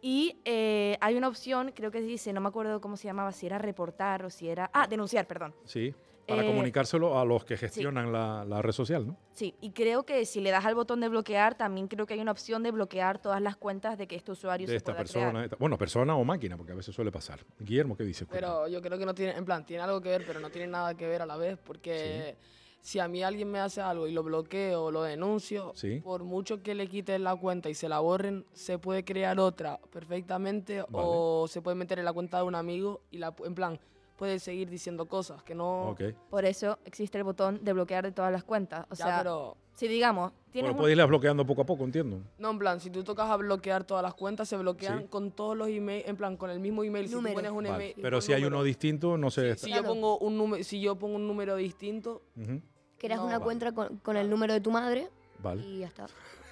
[0.00, 3.46] Y eh, hay una opción, creo que dice, no me acuerdo cómo se llamaba, si
[3.46, 4.68] era reportar o si era...
[4.74, 5.54] Ah, denunciar, perdón.
[5.64, 5.94] Sí.
[6.26, 9.16] Para Eh, comunicárselo a los que gestionan la, la red social, ¿no?
[9.32, 12.20] Sí, y creo que si le das al botón de bloquear, también creo que hay
[12.20, 14.98] una opción de bloquear todas las cuentas de que este usuario De se esta pueda
[14.98, 15.30] persona.
[15.30, 15.44] crear.
[15.46, 17.40] esta- bueno, persona o máquina, porque a veces suele pasar.
[17.58, 18.24] Guillermo, ¿qué dice?
[18.26, 20.68] Pero yo creo que no tiene, en plan, tiene algo que ver, pero no tiene
[20.68, 22.36] nada que ver a la vez, porque
[22.80, 26.00] si a mí alguien me hace algo y lo bloqueo o lo denuncio, Sí.
[26.00, 29.78] por mucho que le quiten la cuenta y se la borren, se puede crear otra
[29.90, 33.54] perfectamente o se puede meter en la cuenta de un amigo y la, pu- en
[33.54, 33.80] plan,
[34.16, 35.96] puede seguir diciendo cosas que no...
[36.30, 38.86] Por eso existe el botón de bloquear de todas las cuentas.
[38.90, 39.56] O Ya, sea, pero...
[39.74, 42.20] si digamos, tienes Bueno, un- puedes irlas bloqueando poco a poco, entiendo.
[42.38, 45.06] No, en plan, si tú tocas a bloquear todas las cuentas, se bloquean Sí.
[45.08, 47.08] con todos los emails, en plan, con el mismo email.
[47.08, 47.68] Si tú pones un Vale.
[47.70, 47.94] email...
[48.00, 49.56] Pero un si hay uno distinto, no sé.
[49.56, 49.82] Si, Claro.
[49.82, 52.60] yo pongo un número, si yo pongo un número distinto, Ujú,
[52.98, 53.44] Creas No, una vale.
[53.44, 55.08] cuenta con, con el número de tu madre
[55.42, 55.60] Vale.
[55.62, 56.06] y ya está.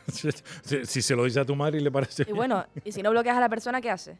[0.08, 2.24] si, si se lo dice a tu madre y le parece.
[2.28, 4.18] Y bueno, y si no bloqueas a la persona, ¿qué hace?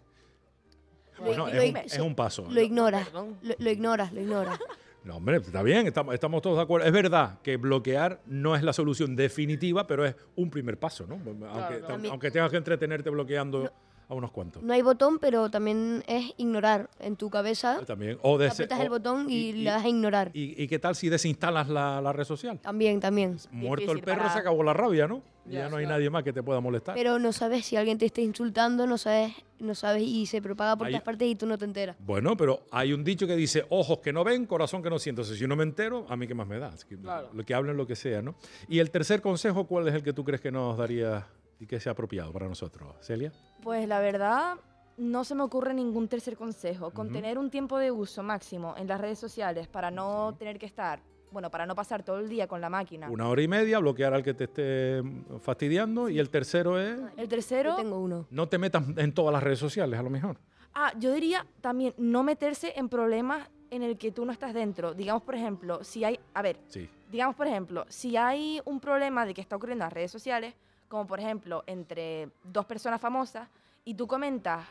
[1.20, 2.46] Bueno, lo- es, un, lo- es un paso.
[2.50, 3.26] Lo ignoras, lo,
[3.58, 4.58] lo ignoras, lo ignoras.
[5.02, 6.86] No, hombre, está bien, estamos, estamos todos de acuerdo.
[6.86, 11.14] Es verdad que bloquear no es la solución definitiva, pero es un primer paso, ¿no?
[11.14, 11.86] Aunque, claro.
[11.86, 13.72] También- aunque tengas que entretenerte bloqueando
[14.10, 14.62] a unos cuantos.
[14.62, 17.80] No hay botón, pero también es ignorar en tu cabeza.
[17.86, 18.18] También.
[18.22, 20.30] O des- Aprietas o- el botón y, y- le das a ignorar.
[20.34, 22.58] y, y qué tal si desinstalas la, la red social?
[22.60, 23.36] También, también.
[23.52, 25.22] Muerto el perro, para- se acabó la rabia, ¿no?
[25.46, 25.98] Y Ya, ya no hay claro.
[25.98, 26.94] nadie más que te pueda molestar.
[26.94, 30.76] Pero no sabes si alguien te está insultando, no sabes, no sabes y se propaga
[30.76, 31.96] por todas partes y tú no te enteras.
[32.00, 35.22] Bueno, pero hay un dicho que dice, ojos que no ven, corazón que no siente.
[35.22, 36.68] Entonces, si no me entero, a mí qué más me da.
[36.68, 37.30] Así que Claro.
[37.32, 38.34] Lo que hablen, lo que sea, ¿no?
[38.68, 41.26] Y el tercer consejo, ¿cuál es el que tú crees que nos daría
[41.60, 42.94] y que sea apropiado para nosotros?
[43.00, 43.32] Celia.
[43.62, 44.56] Pues la verdad,
[44.96, 46.90] no se me ocurre ningún tercer consejo.
[46.90, 50.66] Con tener un tiempo de uso máximo en las redes sociales para no tener que
[50.66, 53.08] estar, bueno, para no pasar todo el día con la máquina.
[53.10, 56.08] Una hora y media, bloquear al que te esté mm, fastidiando.
[56.08, 58.26] Y el tercero es, El Yo tercero, tengo uno.
[58.30, 60.38] no te metas en todas las redes sociales, a lo mejor.
[60.74, 64.94] ah, yo diría también no meterse en problemas en el que tú no estás dentro.
[64.94, 66.88] Digamos, por ejemplo, si hay, a ver, Sí.
[67.12, 70.54] digamos, por ejemplo, si hay un problema de que está ocurriendo en las redes sociales,
[70.90, 73.48] como por ejemplo entre dos personas famosas,
[73.84, 74.66] y tú comentas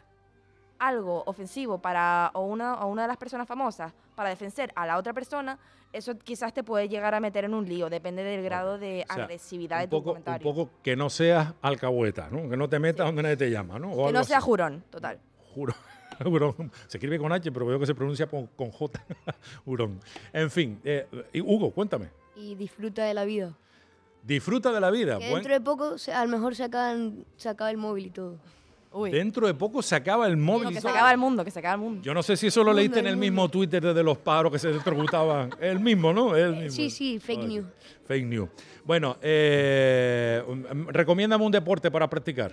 [0.78, 4.98] algo ofensivo para o una, o una de las personas famosas para defender a la
[4.98, 5.58] otra persona,
[5.94, 9.14] eso quizás te puede llegar a meter en un lío, depende del grado de O
[9.14, 10.44] sea, agresividad de un tu poco, un comentario.
[10.54, 12.50] poco que no seas alcahueta, ¿no?
[12.50, 13.92] Que no te metas donde nadie te llama, ¿no?
[13.94, 14.46] O que no sea así.
[14.46, 15.20] jurón, total.
[15.56, 15.74] Juro.
[16.26, 16.70] Hurón.
[16.88, 19.02] Se escribe con H, pero veo que se pronuncia con, con J.
[19.66, 20.02] Hurón.
[20.34, 22.10] En fin, eh, y Hugo, cuéntame.
[22.36, 23.54] Y disfruta de la vida.
[24.24, 25.18] Disfruta de la vida.
[25.18, 28.10] Que Buen- dentro de poco, a lo mejor se, acaban, se acaba el móvil y
[28.12, 28.38] todo.
[28.92, 30.64] Uy, Dentro de poco se acaba el móvil.
[30.64, 30.96] no, y que se todo.
[30.96, 32.02] acaba el mundo, que se acaba el mundo.
[32.02, 33.52] Yo no sé si eso lo Mundo, leíste en el el mismo mundo.
[33.52, 35.52] Twitter de los paros que se electrocutaban.
[35.62, 36.36] El mismo, ¿no?
[36.36, 36.72] El mismo.
[36.72, 37.66] Sí, sí, fake news.
[38.08, 38.50] Fake news.
[38.84, 42.52] Bueno, eh, um, recomiéndame un deporte para practicar.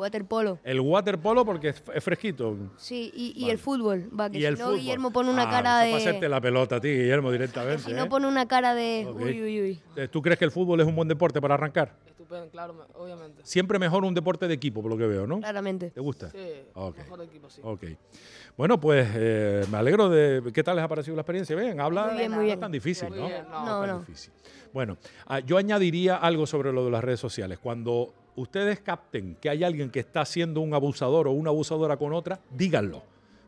[0.00, 0.58] El waterpolo.
[0.64, 2.56] El waterpolo porque es, es fresquito.
[2.76, 3.52] Sí, y, y Vale.
[3.52, 4.10] el fútbol.
[4.18, 4.78] Va, que y si el no, fútbol.
[4.78, 6.28] Guillermo pone una Ah, cara eso para hacerte de.
[6.30, 7.82] la pelota a ti, Guillermo, directamente.
[7.82, 7.94] Si ¿eh?
[7.94, 9.06] no pone una cara de.
[9.08, 9.20] Ok.
[9.20, 9.80] Uy, uy, uy.
[9.96, 11.94] Eh, ¿Tú crees que el fútbol es un buen deporte para arrancar?
[12.06, 13.40] estupendo, claro, me- obviamente.
[13.44, 15.40] Siempre mejor un deporte de equipo, por lo que veo, ¿no?
[15.40, 15.90] Claramente.
[15.90, 16.30] ¿Te gusta?
[16.30, 16.38] Sí,
[16.74, 16.98] Ok.
[16.98, 17.60] mejor equipo, sí.
[17.64, 17.84] Ok.
[18.56, 20.42] Bueno, pues eh, me alegro de...
[20.52, 21.56] ¿Qué tal les ha parecido la experiencia?
[21.56, 22.06] Bien, habla...
[22.08, 22.54] Muy bien, muy no bien.
[22.54, 23.16] es tan difícil, ¿no?
[23.22, 23.64] Muy bien, no.
[23.64, 23.98] No, es tan no.
[24.00, 24.32] difícil.
[24.72, 27.58] Bueno, ah, yo añadiría algo sobre lo de las redes sociales.
[27.58, 32.12] Cuando ustedes capten que hay alguien que está siendo un abusador o una abusadora con
[32.12, 33.02] otra, díganlo.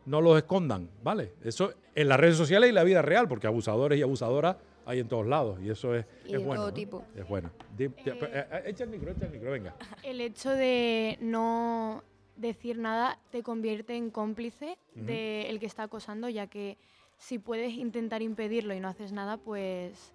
[0.05, 1.33] No los escondan, ¿vale?
[1.43, 5.07] Eso en las redes sociales y la vida real, porque abusadores y abusadoras hay en
[5.07, 6.61] todos lados y eso es, Y es de bueno.
[6.61, 6.73] todo ¿no?
[6.73, 7.03] tipo.
[7.15, 7.51] Es bueno.
[7.77, 9.75] Di- eh, eh, echa el micro, echa el micro, venga.
[10.03, 12.03] El hecho de no
[12.35, 15.05] decir nada te convierte en cómplice Ujú.
[15.05, 16.77] del que está acosando, ya que
[17.17, 20.13] si puedes intentar impedirlo y no haces nada, pues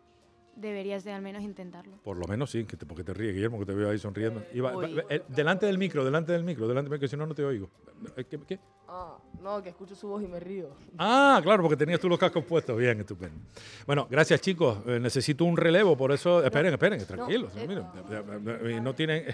[0.61, 1.97] deberías de al menos intentarlo.
[2.03, 4.41] Por lo menos sí, que te, porque te ríes, Guillermo, que te veo ahí sonriendo.
[4.41, 4.73] Eh, Iba-
[5.09, 7.45] eh, delante del micro, delante del micro, delante del micro, que si no, no te
[7.45, 7.71] oigo.
[8.17, 8.39] Eh, ¿Qué?
[8.47, 8.59] qué?
[8.89, 10.71] Ah, no, que escucho su voz y me río.
[10.99, 12.77] Ah, claro, porque tenías tú los cascos puestos.
[12.77, 13.39] Bien, estupendo.
[13.87, 14.79] Bueno, gracias chicos.
[14.87, 16.43] Eh, necesito un relevo, por eso...
[16.45, 17.53] Esperen, esperen, tranquilos.
[17.57, 19.25] eh, miren, no tienen...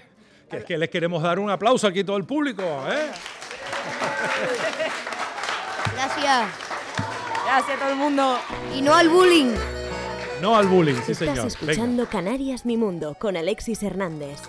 [0.50, 3.10] Que es que les queremos dar un aplauso aquí a todo el público, ¿eh?
[5.94, 6.48] Gracias.
[7.46, 8.38] Gracias a todo el mundo.
[8.74, 9.54] Y no al bullying.
[10.44, 11.36] No al bullying, sí Estás señor.
[11.36, 11.46] Venga.
[11.46, 14.42] escuchando Canarias Mi Mundo con Alexis Hernández.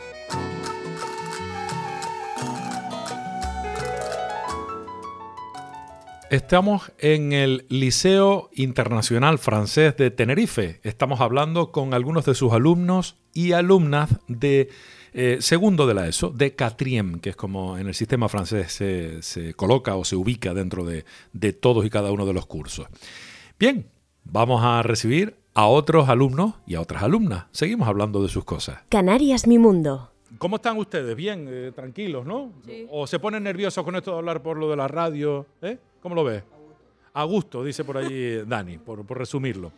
[6.30, 10.82] Estamos en el Liceo Internacional Francés de Tenerife.
[10.84, 14.68] Estamos hablando con algunos de sus alumnos y alumnas de
[15.14, 19.22] eh, segundo de la ESO, de Catriem, que es como en el sistema francés se,
[19.22, 22.86] se coloca o se ubica dentro de, de todos y cada uno de los cursos.
[23.58, 23.88] Bien,
[24.26, 27.46] vamos a recibir a otros alumnos y a otras alumnas.
[27.52, 28.80] Seguimos hablando de sus cosas.
[28.90, 30.12] Canarias Mi Mundo.
[30.38, 31.16] ¿Cómo están ustedes?
[31.16, 32.52] Bien, eh, tranquilos, ¿no?
[32.66, 32.86] Sí.
[32.92, 35.46] ¿O se ponen nerviosos con esto de hablar por lo de la radio?
[35.62, 35.78] ¿Eh?
[36.02, 36.44] ¿Cómo lo ves?
[37.14, 39.72] A gusto, dice por allí Dani, por, por resumirlo.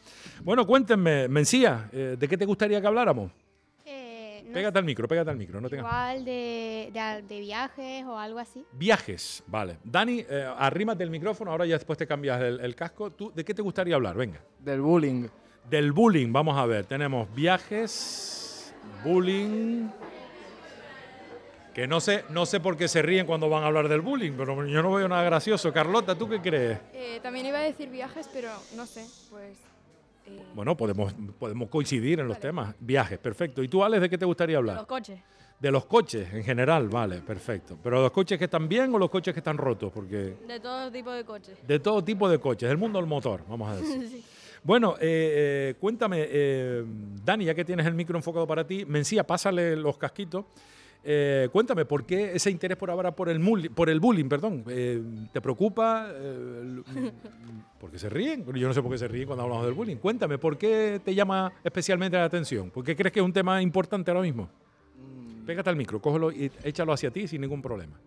[0.43, 3.31] Bueno, cuéntenme, Mencía, eh, ¿de qué te gustaría que habláramos?
[3.85, 5.61] Eh, no Pégate al micro, pégate al micro.
[5.61, 5.85] No tengas...
[5.85, 8.65] igual de, de, de viajes o algo así.
[8.71, 9.77] Viajes, vale.
[9.83, 13.11] Dani, eh, arrímate el micrófono, ahora ya después te cambias el, el casco.
[13.11, 14.17] ¿Tú, ¿De qué te gustaría hablar?
[14.17, 14.41] Venga.
[14.57, 15.27] Del bullying.
[15.69, 16.85] Del bullying, vamos a ver.
[16.85, 19.87] Tenemos viajes, bullying.
[21.73, 24.31] Que no sé, no sé por qué se ríen cuando van a hablar del bullying,
[24.35, 25.71] pero yo no veo nada gracioso.
[25.71, 26.79] Carlota, ¿tú qué crees?
[26.93, 29.57] Eh, también iba a decir viajes, pero no sé, pues...
[30.25, 32.41] eh, Bueno, podemos, podemos coincidir en los Vale.
[32.47, 32.75] temas.
[32.79, 33.61] Viajes, perfecto.
[33.61, 34.77] ¿Y tú, Alex, de qué te gustaría hablar?
[34.77, 35.19] Los coches.
[35.59, 37.77] De los coches en general, vale, perfecto.
[37.83, 39.91] ¿Pero los coches que están bien o los coches que están rotos?
[39.91, 41.57] Porque De todo tipo de coches.
[41.67, 44.23] de todo tipo de coches, del mundo del motor, vamos a decir.
[44.67, 46.83] Bueno, eh, eh, cuéntame, eh,
[47.23, 50.43] Dani, ya que tienes el micro enfocado para ti, Mencía, pásale los casquitos.
[51.05, 54.27] Eh, cuéntame, ¿por qué ese interés por ahora por el, muli- por el bullying?
[54.27, 56.11] Perdón, ¿Te preocupa?
[57.79, 58.45] ¿Por qué se ríen?
[58.55, 59.95] Yo no sé por qué se ríen cuando hablamos del bullying.
[59.95, 62.69] Cuéntame, ¿por qué te llama especialmente la atención?
[62.69, 64.49] ¿Por qué crees que es un tema importante ahora mismo?
[65.45, 67.97] Pégate al micro, cógelo y échalo hacia ti sin ningún problema.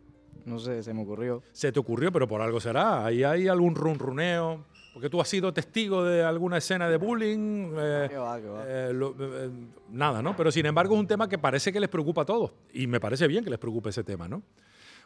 [0.45, 1.43] No sé, se me ocurrió.
[1.53, 3.07] Se te ocurrió, pero por algo será.
[3.07, 4.67] Ahí hay algún runruneo.
[5.01, 7.73] Porque tú has sido testigo de alguna escena de bullying.
[7.75, 8.65] eh, ¿Qué va, qué va?
[8.69, 9.49] eh, lo- eh,
[9.89, 10.37] nada, ¿no?
[10.37, 12.53] Pero sin embargo es un tema que parece que les preocupa a todos.
[12.75, 14.43] Y me parece bien que les preocupe ese tema, ¿no?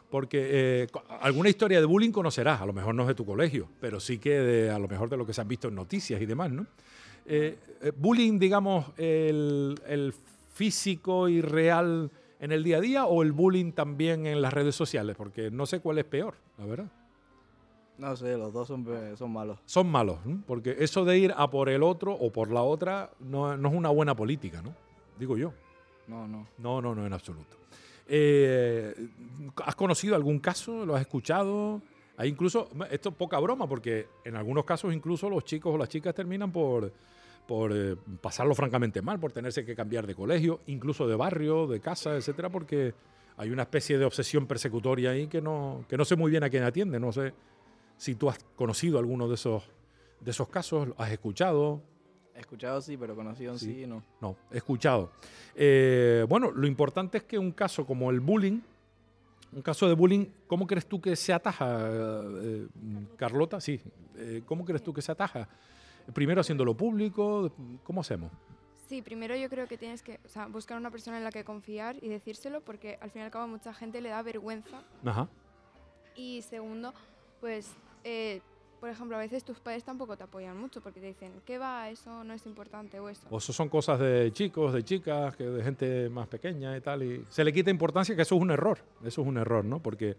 [0.09, 0.85] Porque
[1.21, 4.17] alguna historia de bullying conocerás, a lo mejor no es de tu colegio, pero sí
[4.17, 6.51] que de, a lo mejor de lo que se han visto en noticias y demás,
[6.51, 6.65] ¿no?
[7.95, 10.13] Bullying, digamos, el, el
[10.53, 14.75] físico y real en el día a día o el bullying también en las redes
[14.75, 16.91] sociales, porque no sé cuál es peor, la verdad.
[17.97, 18.85] No sé, los dos son,
[19.17, 19.59] son malos.
[19.65, 20.43] Son malos, ¿no?
[20.45, 23.75] porque eso de ir a por el otro o por la otra no, no es
[23.75, 24.75] una buena política, ¿no?
[25.17, 25.53] Digo yo.
[26.07, 26.47] No, no.
[26.57, 27.57] No, no, no, en absoluto.
[28.07, 28.93] Eh,
[29.65, 30.85] ¿Has conocido algún caso?
[30.85, 31.81] ¿Lo has escuchado?
[32.17, 35.89] Hay incluso, esto es poca broma, porque en algunos casos incluso los chicos o las
[35.89, 36.91] chicas terminan por,
[37.47, 41.79] por eh, pasarlo francamente mal, por tenerse que cambiar de colegio, incluso de barrio, de
[41.79, 42.93] casa, etcétera, porque
[43.37, 46.49] hay una especie de obsesión persecutoria ahí que no, que no sé muy bien a
[46.49, 46.99] quién atiende.
[46.99, 47.33] No sé
[47.97, 49.63] si tú has conocido alguno de esos,
[50.19, 51.81] de esos casos, has escuchado.
[52.35, 53.73] Escuchado sí, pero conocido en Sí.
[53.73, 54.03] sí, no.
[54.19, 55.11] No, escuchado.
[55.55, 58.59] Eh, bueno, lo importante es que un caso como el bullying,
[59.53, 62.67] un caso de bullying, ¿cómo crees tú que se ataja, eh,
[63.15, 63.61] Carlota?
[63.61, 63.79] Sí,
[64.17, 65.47] eh, ¿cómo crees tú que se ataja?
[66.13, 67.51] Primero haciéndolo público,
[67.83, 68.31] ¿cómo hacemos?
[68.87, 71.43] Sí, primero yo creo que tienes que o sea, buscar una persona en la que
[71.43, 74.83] confiar y decírselo, porque al fin y al cabo a mucha gente le da vergüenza.
[75.03, 75.27] Ajá.
[76.15, 76.93] Y segundo,
[77.39, 77.71] pues,
[78.05, 78.41] eh,
[78.79, 81.89] por ejemplo, a veces tus padres tampoco te apoyan mucho porque te dicen, ¿qué va?
[81.89, 83.25] Eso no es importante o eso.
[83.31, 87.01] O eso son cosas de chicos, de chicas, que de gente más pequeña y tal.
[87.01, 88.77] Y se le quita importancia que eso es un error.
[89.03, 89.79] Eso es un error, ¿no?
[89.81, 90.15] Porque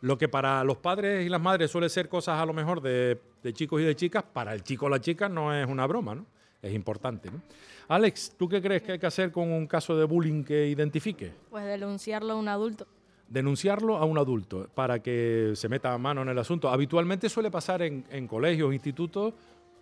[0.00, 3.20] lo que para los padres y las madres suele ser cosas a lo mejor de,
[3.44, 6.16] de chicos y de chicas, para el chico o la chica no es una broma,
[6.16, 6.26] ¿no?
[6.62, 7.40] Es importante, ¿no?
[7.86, 11.32] Alex, ¿tú qué crees que hay que hacer con un caso de bullying que identifique?
[11.48, 12.86] Pues denunciarlo a un adulto.
[13.30, 16.68] Denunciarlo a un adulto para que se meta mano en el asunto.
[16.68, 19.32] Habitualmente suele pasar en, en colegios, institutos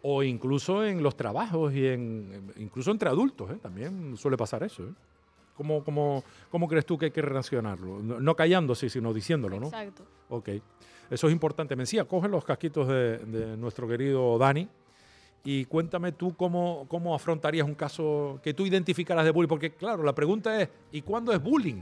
[0.03, 3.51] o incluso en los trabajos y en, incluso entre adultos.
[3.51, 3.59] ¿eh?
[3.61, 4.85] También suele pasar eso.
[4.85, 4.93] ¿eh?
[5.57, 8.01] ¿Cómo, cómo, cómo crees tú que hay que relacionarlo?
[8.01, 9.67] No, no callándose, sino diciéndolo, ¿no?
[9.67, 10.05] Exacto.
[10.29, 10.51] Ok.
[11.11, 11.75] Eso es importante.
[11.75, 14.69] Mencía, coge los casquitos de, de nuestro querido Dani
[15.43, 19.49] y cuéntame tú cómo, cómo afrontarías un caso que tú identificaras de bullying.
[19.49, 21.81] Porque, claro, la pregunta es, ¿y cuándo es bullying?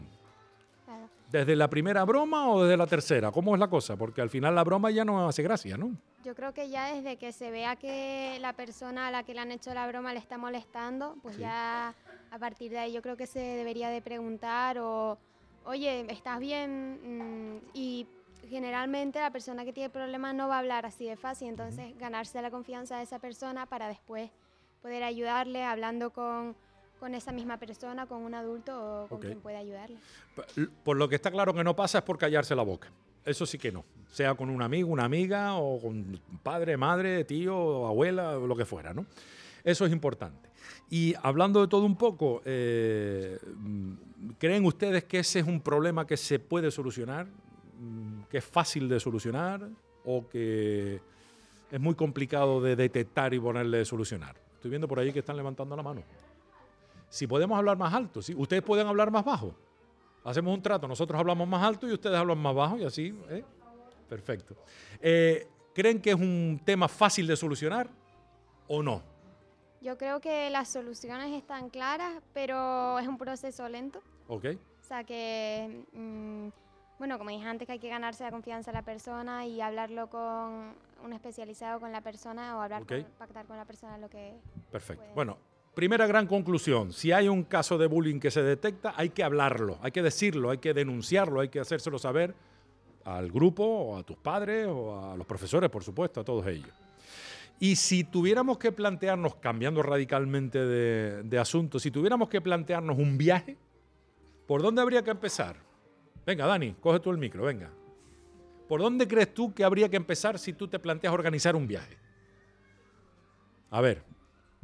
[1.37, 3.31] ¿Desde la primera broma o desde la tercera?
[3.31, 3.95] ¿Cómo es la cosa?
[3.97, 5.95] Porque al final la broma ya no hace gracia, ¿no?
[6.25, 9.41] Yo creo que ya desde que se vea que la persona a la que le
[9.41, 11.43] han hecho la broma le está molestando, pues Sí.
[11.43, 11.95] ya
[12.31, 15.19] a partir de ahí yo creo que se debería de preguntar o,
[15.67, 17.01] oye, ¿estás bien?
[17.05, 18.07] Mm, Y
[18.49, 22.41] generalmente la persona que tiene problemas no va a hablar así de fácil, entonces ganarse
[22.41, 24.31] la confianza de esa persona para después
[24.81, 26.57] poder ayudarle hablando con,
[26.99, 29.97] con esa misma persona, con un adulto o con quien pueda ayudarle.
[30.85, 32.91] Por lo que está claro que no pasa es por callarse la boca.
[33.25, 33.85] Eso sí que no.
[34.13, 38.65] Sea con un amigo, una amiga, o con padre, madre, tío, abuela, o lo que
[38.65, 39.05] fuera, ¿no?
[39.65, 40.49] Eso es importante.
[40.89, 43.93] Y hablando de todo un poco, eh, mm,
[44.39, 47.27] ¿creen ustedes que ese es un problema que se puede solucionar?
[47.27, 49.69] Mm, ¿Que es fácil de solucionar?
[50.05, 51.01] ¿O que
[51.71, 54.37] es muy complicado de detectar y ponerle solucionar?
[54.55, 56.03] Estoy viendo por ahí que están levantando la mano.
[57.09, 58.35] Si podemos hablar más alto, ¿sí?
[58.37, 59.55] ¿Ustedes pueden hablar más bajo?
[60.25, 63.45] Hacemos un trato, nosotros hablamos más alto y ustedes hablan más bajo y así, ¿eh?
[64.09, 64.57] Perfecto.
[65.01, 67.89] Eh, ¿Creen que es un tema fácil de solucionar
[68.69, 69.03] o no?
[69.81, 74.01] Yo creo que las soluciones están claras, pero es un proceso lento.
[74.27, 74.47] ¿Ok?
[74.81, 76.49] O sea que, mm,
[76.99, 80.09] bueno, como dije antes, que hay que ganarse la confianza de la persona y hablarlo
[80.09, 82.89] con un especializado con la persona o hablar Ok.
[82.89, 84.35] con- pactar con la persona lo que...
[84.73, 85.03] Perfecto.
[85.03, 85.15] puede.
[85.15, 85.39] Bueno,
[85.77, 86.91] primera gran conclusión.
[86.95, 90.49] Si hay un caso de bullying que se detecta, hay que hablarlo, hay que decirlo,
[90.49, 92.35] hay que denunciarlo, hay que hacérselo saber
[93.05, 96.71] al grupo, o a tus padres, o a los profesores, por supuesto, a todos ellos.
[97.61, 103.19] Y si tuviéramos que plantearnos, cambiando radicalmente de, de asunto, si tuviéramos que plantearnos un
[103.19, 103.59] viaje,
[104.47, 105.57] ¿por dónde habría que empezar?
[106.25, 107.71] Venga, Dani, coge tú el micro, venga.
[108.67, 111.99] ¿Por dónde crees tú que habría que empezar si tú te planteas organizar un viaje?
[113.71, 114.03] A ver,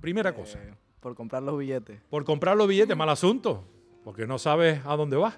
[0.00, 0.58] primera cosa.
[1.02, 2.00] Por comprar los billetes.
[2.08, 3.64] Por comprar los billetes, mal asunto,
[4.04, 5.36] porque no sabes a dónde vas.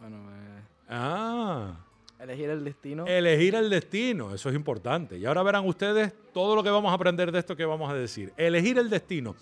[0.00, 1.76] Bueno, eh, Ah,
[2.18, 3.06] elegir el destino.
[3.06, 5.16] elegir el destino, eso es importante.
[5.16, 7.94] Y ahora verán ustedes todo lo que vamos a aprender de esto que vamos a
[7.94, 8.32] decir.
[8.36, 9.36] Elegir el destino.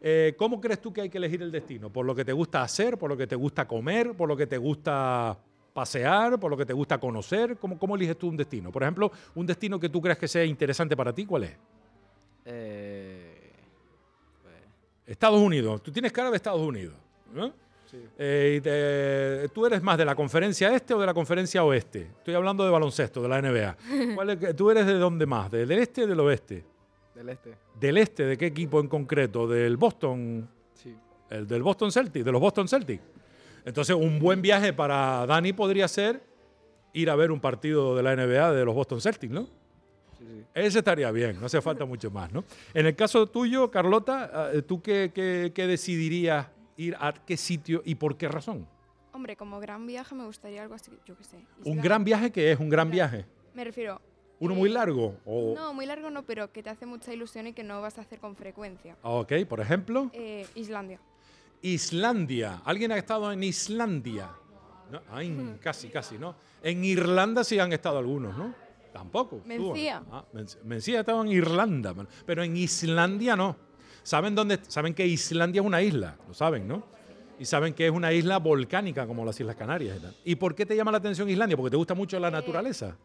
[0.00, 1.90] Eh, ¿Cómo crees tú que hay que elegir el destino?
[1.90, 2.96] ¿Por lo que te gusta hacer?
[2.96, 4.14] ¿Por lo que te gusta comer?
[4.16, 5.36] ¿Por lo que te gusta
[5.74, 6.40] pasear?
[6.40, 7.56] ¿Por lo que te gusta conocer?
[7.58, 8.72] ¿Cómo, cómo eliges tú un destino?
[8.72, 11.56] Por ejemplo, un destino que tú creas que sea interesante para ti, ¿cuál es?
[12.44, 13.17] Eh,
[15.08, 15.82] Estados Unidos.
[15.82, 16.94] Tú tienes cara de Estados Unidos.
[17.32, 17.52] ¿no?
[17.90, 17.98] sí.
[18.18, 22.02] Eh, y te- ¿Tú eres más de la conferencia este o de la conferencia oeste?
[22.18, 23.76] Estoy hablando de baloncesto, de la NBA.
[24.14, 25.50] ¿Cuál es que- ¿Tú eres de dónde más?
[25.50, 26.64] ¿Del este o del oeste?
[27.14, 27.54] Del este.
[27.80, 28.24] ¿Del este?
[28.26, 29.48] ¿De qué equipo en concreto?
[29.48, 30.48] ¿Del Boston?
[30.74, 30.94] Sí.
[31.30, 32.24] ¿El del Boston Celtics?
[32.24, 33.02] ¿De los Boston Celtics?
[33.64, 36.22] Entonces, un buen viaje para Dani podría ser
[36.94, 39.46] ir a ver un partido de la NBA de los Boston Celtics, ¿no?
[40.18, 40.44] Sí, sí.
[40.54, 42.44] Ese estaría bien, no hace falta mucho más, ¿no?
[42.74, 47.82] En el caso tuyo, Carlota, eh, ¿tú qué, qué- qué decidirías ir a qué sitio
[47.84, 48.66] y por qué razón?
[49.12, 51.38] Hombre, como gran viaje me gustaría algo así, yo qué sé.
[51.64, 53.26] ¿Un gran viaje que es un gran viaje?
[53.54, 54.00] Me refiero...
[54.40, 55.16] ¿Uno eh, muy largo?
[55.24, 57.98] O, No, muy largo no, pero que te hace mucha ilusión y que no vas
[57.98, 58.96] a hacer con frecuencia.
[59.02, 61.00] Ah, Ok, por ejemplo, Eh, Islandia.
[61.62, 62.62] Islandia.
[62.64, 64.30] ¿Alguien ha estado en Islandia?
[64.90, 66.36] No, ay, casi, casi, ¿no?
[66.62, 68.54] En Irlanda sí han estado algunos, ¿no?
[68.98, 69.40] Tampoco.
[69.46, 70.02] Mencía.
[70.10, 71.94] Ah, Men- Mencía ha estado en Irlanda,
[72.26, 73.56] pero en Islandia no.
[74.02, 74.58] ¿Saben dónde?
[74.66, 76.82] Saben que Islandia es una isla, lo saben, ¿no?
[77.38, 79.98] Y saben que es una isla volcánica como las Islas Canarias.
[79.98, 80.14] y tal.
[80.24, 81.56] ¿Y por qué te llama la atención Islandia?
[81.56, 82.96] Porque te gusta mucho la Eh, naturaleza.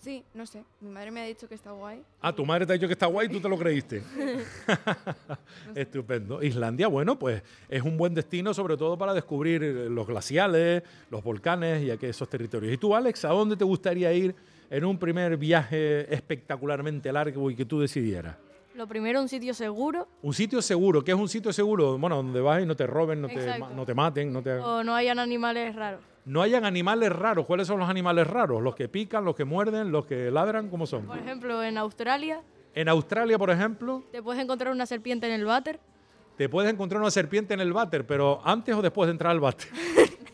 [0.00, 0.64] Sí, no sé.
[0.80, 2.00] Mi madre me ha dicho que está guay.
[2.22, 4.02] Ah, tu madre te ha dicho que está guay y tú te lo creíste.
[5.74, 6.42] Estupendo.
[6.42, 11.22] Islandia, bueno, pues es un buen destino sobre todo para descubrir eh, los glaciales, los
[11.22, 12.72] volcanes y aquellos territorios.
[12.72, 14.34] ¿Y tú, Alex, a dónde te gustaría ir
[14.70, 18.36] en un primer viaje espectacularmente largo y que tú decidieras?
[18.74, 21.02] Lo primero, un sitio seguro Un sitio seguro.
[21.02, 21.98] ¿Qué es un sitio seguro?
[21.98, 24.52] Bueno, donde vas y no te roben, no te, no maten, no te...
[24.52, 26.00] o no hayan animales raros.
[26.24, 27.44] No hayan animales raros.
[27.46, 28.62] ¿Cuáles son los animales raros?
[28.62, 30.68] ¿Los que pican, los que muerden, los que ladran?
[30.68, 31.06] ¿Cómo son?
[31.06, 32.40] Por ejemplo, en Australia
[32.74, 35.80] En Australia, por ejemplo, te puedes encontrar una serpiente en el váter.
[36.36, 39.40] te puedes encontrar una serpiente en el váter, pero antes o después de entrar al
[39.40, 39.68] váter.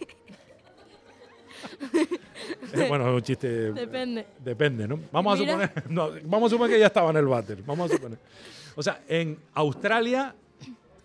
[2.88, 3.72] bueno, es un chiste.
[3.72, 4.26] Depende.
[4.42, 4.98] Depende, ¿no?
[5.12, 7.62] Vamos a suponer, no, vamos a suponer que ya estaba en el váter.
[7.64, 8.18] Vamos a suponer.
[8.76, 10.34] O sea, en Australia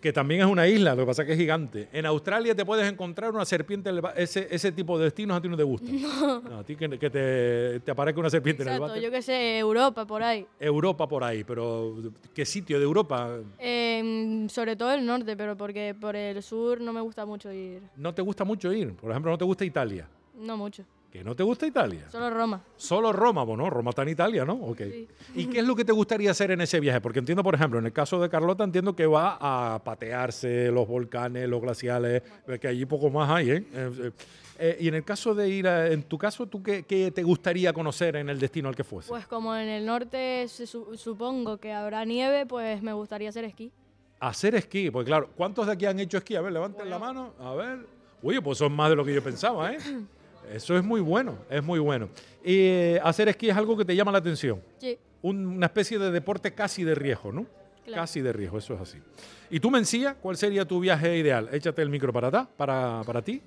[0.00, 1.88] que también es una isla, lo que pasa es que es gigante.
[1.92, 5.40] En Australia te puedes encontrar una serpiente, en el ese, ese tipo de destinos a
[5.40, 5.90] ti no te gusta.
[5.90, 9.02] No, a ti que, que te, te aparezca una serpiente en el Exacto, váter.
[9.02, 10.46] yo que sé, Europa, por ahí.
[10.58, 11.96] Europa por ahí, pero
[12.34, 13.38] ¿qué sitio de Europa?
[13.58, 17.82] Em, sobre todo el norte, pero porque por el sur no me gusta mucho ir.
[17.96, 18.94] No te gusta mucho ir.
[18.94, 20.08] Por ejemplo, no te gusta Italia.
[20.34, 20.84] No mucho.
[21.10, 22.08] ¿Que no te gusta Italia?
[22.08, 22.62] Solo Roma.
[22.76, 24.52] Solo Roma, bueno, Roma está en Italia, ¿no?
[24.54, 24.80] Ok.
[25.34, 27.00] ¿Y qué es lo que te gustaría hacer en ese viaje?
[27.00, 30.86] Porque entiendo, por ejemplo, en el caso de Carlota, entiendo que va a patearse los
[30.86, 32.22] volcanes, los glaciales,
[32.60, 33.64] que allí poco más hay, ¿eh?
[33.74, 34.10] Eh, eh,
[34.60, 37.24] eh, y en el caso de ir, a- en tu caso, ¿tú qué, qué te
[37.24, 39.08] gustaría conocer en el destino al que fuese?
[39.08, 43.44] Pues como en el norte se su- supongo que habrá nieve, pues me gustaría hacer
[43.44, 43.72] esquí.
[44.20, 46.36] Hacer esquí, pues claro, ¿cuántos de aquí han hecho esquí?
[46.36, 47.78] A ver, levanten la mano, a ver.
[48.22, 49.78] Oye, pues son más de lo que yo pensaba, ¿eh?
[50.50, 52.08] Eso es muy bueno, es muy bueno.
[52.44, 54.60] Y eh, hacer esquí es algo que te llama la atención.
[54.78, 54.98] Sí.
[55.22, 57.46] Un- una especie de deporte casi de riesgo, ¿no?
[57.84, 58.02] Claro.
[58.02, 58.98] Casi de riesgo, eso es así.
[59.50, 61.48] ¿Y tú, Mencía, cuál sería tu viaje ideal?
[61.52, 63.42] Échate el micro para acá, para, para ti.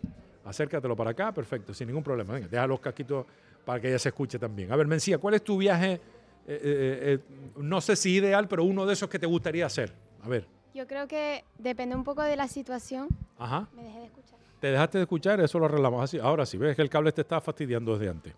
[0.46, 2.34] Acércatelo para acá, perfecto, sin ningún problema.
[2.34, 3.26] Venga, deja los casquitos
[3.64, 4.72] para que ella se escuche también.
[4.72, 5.94] A ver, Mencía, ¿cuál es tu viaje?
[5.94, 6.00] eh,
[6.48, 7.20] eh, eh,
[7.58, 9.94] no sé si ideal, pero uno de esos que te gustaría hacer.
[10.24, 13.08] A ver, Yo creo que depende un poco de la situación.
[13.38, 13.70] ajá.
[13.74, 14.40] Me dejé de escuchar.
[14.64, 15.42] ¿Te dejaste de escuchar?
[15.42, 16.18] Eso lo arreglamos así.
[16.20, 18.34] Ahora sí, ves que el cable te está fastidiando desde antes.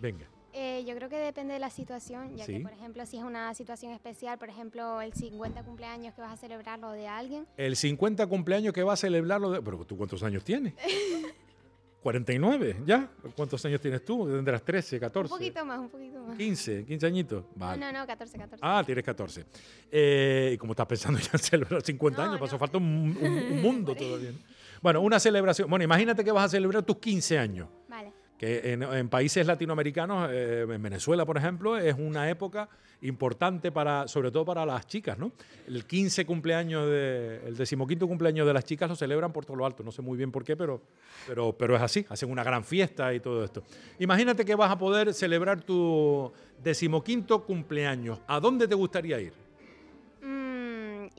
[0.00, 0.26] Venga.
[0.52, 2.54] Eh, yo creo que depende de la situación, ya Sí.
[2.54, 6.32] que, por ejemplo, si es una situación especial, por ejemplo, el 50 cumpleaños que vas
[6.32, 9.52] a celebrarlo de alguien, El 50 cumpleaños que va a celebrarlo.
[9.52, 9.62] De...
[9.62, 10.74] Pero tú, ¿cuántos años tienes?
[12.02, 13.08] 49, ¿ya?
[13.36, 14.26] ¿Cuántos años tienes tú?
[14.26, 15.32] Tendrás 13, 14.
[15.32, 16.36] un poquito más, un poquito más.
[16.36, 17.44] 15, 15 añitos.
[17.54, 17.78] Vale.
[17.78, 18.58] No, no, no, 14, 14.
[18.60, 19.44] Ah, tienes 14.
[19.92, 23.62] Eh, y como estás pensando ya en celebrar 50 años, pasó falta un, un- un
[23.62, 24.32] mundo todavía.
[24.80, 24.82] ¿no?
[24.82, 25.68] Bueno, una celebración.
[25.68, 27.68] Bueno, imagínate que vas a celebrar tus 15 años.
[27.88, 28.12] Vale.
[28.38, 32.68] Que en, en países latinoamericanos, eh, en Venezuela, por ejemplo, es una época
[33.02, 35.32] importante para, sobre todo para las chicas, ¿no?
[35.66, 39.66] El 15 cumpleaños, de, el decimoquinto cumpleaños de las chicas lo celebran por todo lo
[39.66, 39.82] alto.
[39.82, 40.82] No sé muy bien por qué, pero,
[41.26, 42.06] pero, pero es así.
[42.08, 43.62] Hacen una gran fiesta y todo esto.
[43.98, 48.20] Imagínate que vas a poder celebrar tu decimoquinto cumpleaños.
[48.26, 49.49] ¿A dónde te gustaría ir?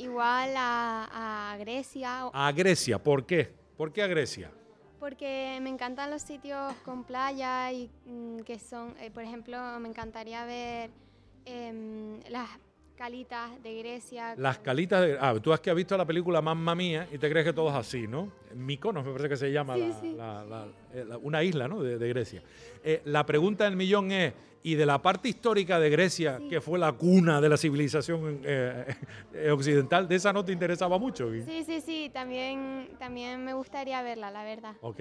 [0.01, 2.97] Igual a, a Grecia, A Grecia.
[2.97, 3.53] ¿Por qué?
[3.77, 4.51] ¿Por qué a Grecia?
[4.99, 9.89] porque me encantan los sitios con playa y mm, que son, eh, por ejemplo, me
[9.89, 10.91] encantaría ver
[11.45, 12.47] em, las
[12.95, 14.35] calitas de Grecia.
[14.37, 15.17] Las calitas de...
[15.19, 17.69] Ah, tú has que has visto la película Mamma Mía y te crees que todo
[17.69, 18.31] es así, ¿no?
[18.53, 20.13] Mykonos me parece que se llama Sí, la- sí.
[20.15, 21.81] la- la- eh, la- una isla, ¿no?
[21.81, 22.43] De, de Grecia.
[22.83, 24.33] Eh, la pregunta del millón es,
[24.63, 28.85] ¿y de la parte histórica de Grecia, que fue la cuna de la civilización eh,
[29.33, 31.31] eh, occidental, de esa no te interesaba mucho?
[31.31, 34.75] Sí, sí, sí, también, también me gustaría verla, la verdad.
[34.81, 34.99] Ok.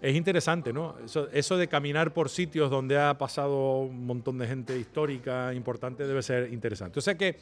[0.00, 0.96] Es interesante, ¿no?
[1.04, 6.06] Eso, eso de caminar por sitios donde ha pasado un montón de gente histórica importante
[6.06, 6.98] debe ser interesante.
[6.98, 7.36] O sea que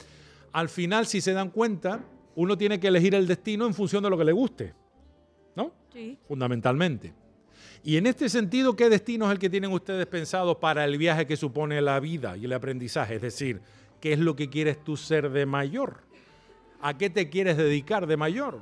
[0.52, 2.04] al final, si se dan cuenta,
[2.36, 4.74] uno tiene que elegir el destino en función de lo que le guste,
[5.56, 5.72] ¿no?
[5.92, 6.18] Sí.
[6.26, 7.12] Fundamentalmente.
[7.82, 11.26] Y en este sentido, ¿qué destino es el que tienen ustedes pensado para el viaje
[11.26, 13.16] que supone la vida y el aprendizaje?
[13.16, 13.60] Es decir,
[14.00, 16.02] ¿qué es lo que quieres tú ser de mayor?
[16.80, 18.60] ¿A qué te quieres dedicar de mayor?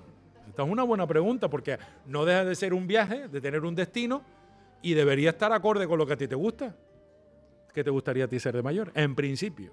[0.48, 3.74] Esta es una buena pregunta porque no deja de ser un viaje, de tener un
[3.74, 4.22] destino
[4.82, 6.74] y debería estar acorde con lo que a ti te gusta.
[7.74, 8.90] ¿Qué te gustaría a ti ser de mayor?
[8.94, 9.72] En principio.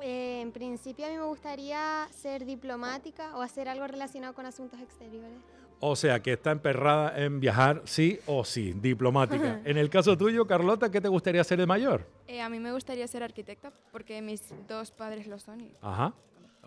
[0.00, 4.80] Eh, en principio a mí me gustaría ser diplomática o hacer algo relacionado con asuntos
[4.80, 5.38] exteriores.
[5.80, 9.60] O sea, que está emperrada en viajar sí o sí, diplomática.
[9.64, 12.06] en el caso tuyo, Carlota, ¿qué te gustaría ser de mayor?
[12.26, 15.60] Eh, a mí me gustaría ser arquitecta porque mis dos padres lo son.
[15.60, 16.14] y- Ajá.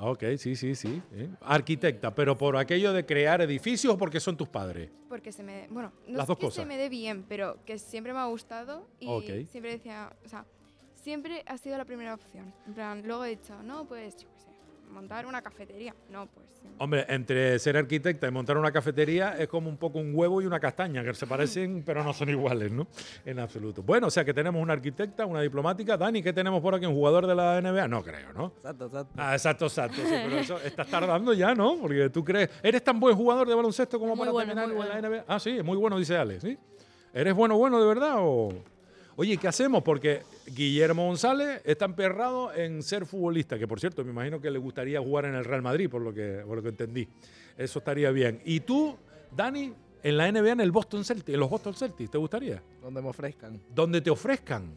[0.01, 1.01] Ok, sí, sí, sí.
[1.11, 1.27] ¿eh?
[1.41, 4.89] Arquitecta, pero por aquello de crear edificios o porque son tus padres.
[5.09, 5.67] Porque se me...
[5.69, 6.63] Bueno, no Las es dos que cosas.
[6.63, 9.07] se me dé bien, pero que siempre me ha gustado y
[9.51, 10.13] siempre decía...
[10.23, 10.45] O sea,
[10.93, 12.53] siempre ha sido la primera opción.
[12.65, 14.27] En plan, luego he dicho, no, pues, yo
[14.89, 15.95] montar una cafetería.
[16.09, 16.47] No, pues...
[16.61, 16.67] sí.
[16.77, 20.45] Hombre, entre ser arquitecta y montar una cafetería es como un poco un huevo y
[20.45, 22.87] una castaña, que se parecen, pero no son iguales, ¿no?
[23.25, 23.83] En absoluto.
[23.83, 25.97] Bueno, o sea que tenemos una arquitecta, una diplomática.
[25.97, 26.85] Dani, ¿qué tenemos por aquí?
[26.85, 27.87] ¿Un jugador de la NBA?
[27.87, 28.53] No creo, ¿no?
[28.57, 29.13] Exacto, exacto.
[29.17, 29.97] Ah, exacto, exacto.
[29.97, 31.77] Sí, pero eso estás tardando ya, ¿no?
[31.79, 32.49] Porque tú crees.
[32.63, 35.25] ¿Eres tan buen jugador de baloncesto como Muy para bueno, terminar en la NBA?
[35.27, 36.57] Ah, sí, es muy bueno, dice Ale, ¿sí?
[37.13, 38.78] ¿Eres bueno, bueno de verdad o.?
[39.19, 39.83] Oye, ¿qué hacemos?
[39.83, 44.59] Porque Guillermo González está emperrado en ser futbolista, que por cierto, me imagino que le
[44.59, 47.05] gustaría jugar en el Real Madrid, por lo que, por lo que entendí.
[47.57, 48.39] Eso estaría bien.
[48.45, 48.95] ¿Y tú,
[49.35, 52.63] Dani, en la NBA, en el Boston Celtics, en los Boston Celtics, ¿te gustaría?
[52.81, 53.59] Donde me ofrezcan.
[53.75, 54.71] Donde te ofrezcan,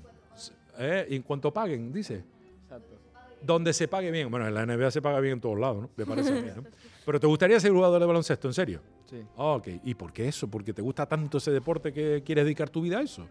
[0.77, 1.07] ¿eh?
[1.09, 2.25] en cuanto paguen, dice.
[2.65, 2.97] Exacto.
[3.41, 4.29] Donde se pague bien.
[4.29, 5.91] Bueno, en la NBA se paga bien en todos lados, ¿no?
[5.97, 6.65] Me parece a mí, ¿no?
[7.07, 8.81] Pero ¿te gustaría ser jugador de baloncesto, en serio?
[9.09, 9.23] Sí.
[9.37, 9.69] Ok.
[9.85, 10.49] ¿Y por qué eso?
[10.49, 13.29] ¿Porque te gusta tanto ese deporte que quieres dedicar tu vida a eso?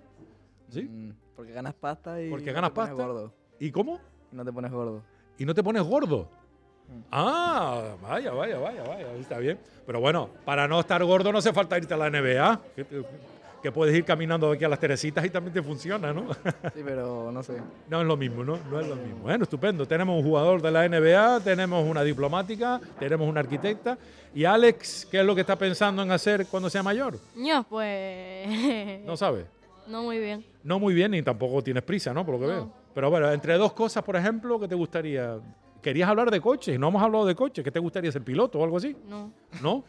[0.72, 0.82] ¿Sí?
[0.84, 2.30] Mm, porque ganas pasta y.
[2.30, 3.06] Porque no ganas te pones pasta.
[3.06, 3.34] gordo.
[3.60, 4.00] ¿Y cómo?
[4.32, 5.04] Y no te pones gordo.
[5.38, 6.28] ¿Y no te pones gordo?
[7.10, 9.58] Ah, vaya, vaya, vaya, vaya, está bien.
[9.86, 12.86] Pero bueno, para no estar gordo no hace falta irte a la NBA, que,
[13.64, 16.34] que puedes ir caminando de aquí a las Teresitas y también te funciona, ¿no?
[16.34, 17.62] Sí, pero no sé.
[17.90, 18.58] No es lo mismo, ¿no?
[18.70, 19.20] No es lo mismo.
[19.22, 19.88] Bueno, estupendo.
[19.88, 23.98] Tenemos un jugador de la NBA, tenemos una diplomática, tenemos una arquitecta.
[24.36, 27.18] ¿Y Alex, qué es lo que está pensando en hacer cuando sea mayor?
[27.36, 29.02] No, pues.
[29.06, 29.46] No sabe.
[29.92, 30.46] No muy bien.
[30.64, 32.26] No muy bien ni tampoco tienes prisa, ¿no?
[32.26, 32.52] Por lo que No.
[32.54, 32.74] veo.
[32.94, 35.40] Pero bueno, entre dos cosas, por ejemplo, ¿qué te gustaría?
[35.82, 37.64] Querías hablar de coches y no hemos hablado de coches.
[37.64, 38.96] ¿Qué te gustaría ser piloto o algo así?
[39.08, 39.32] No.
[39.62, 39.84] ¿No?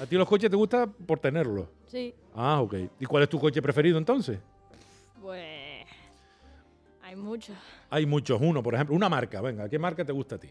[0.00, 1.66] ¿A ti los coches te gustan por tenerlos?
[1.86, 2.14] Sí.
[2.34, 2.74] Ah, ok.
[3.00, 4.38] ¿Y cuál es tu coche preferido entonces?
[5.20, 5.84] Pues.
[7.02, 7.56] Hay muchos.
[7.90, 8.40] Hay muchos.
[8.40, 8.94] Uno, por ejemplo.
[8.96, 9.40] Una marca.
[9.40, 10.48] Venga, ¿qué marca te gusta a ti?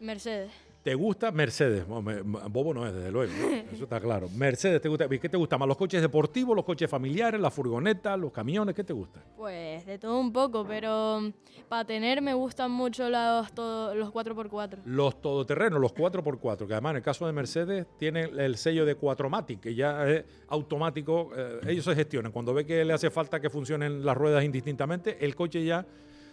[0.00, 0.50] Mercedes.
[0.82, 1.84] ¿Te gusta Mercedes?
[1.86, 3.30] Bobo no es, desde luego.
[3.72, 4.30] Eso está claro.
[4.34, 5.06] Mercedes, ¿te gusta?
[5.08, 5.68] ¿Qué te gusta más?
[5.68, 8.74] ¿Los coches deportivos, los coches familiares, las furgonetas, los camiones?
[8.74, 9.22] ¿Qué te gusta?
[9.36, 11.32] Pues de todo un poco, pero mm,
[11.68, 14.78] para tener me gustan mucho los, todo- los 4x4.
[14.86, 18.96] Los todoterrenos, los 4x4, que además en el caso de Mercedes tienen el sello de
[18.98, 22.32] 4matic, que ya es automático, eh, ellos se gestionan.
[22.32, 25.84] Cuando ve que le hace falta que funcionen las ruedas indistintamente, el coche ya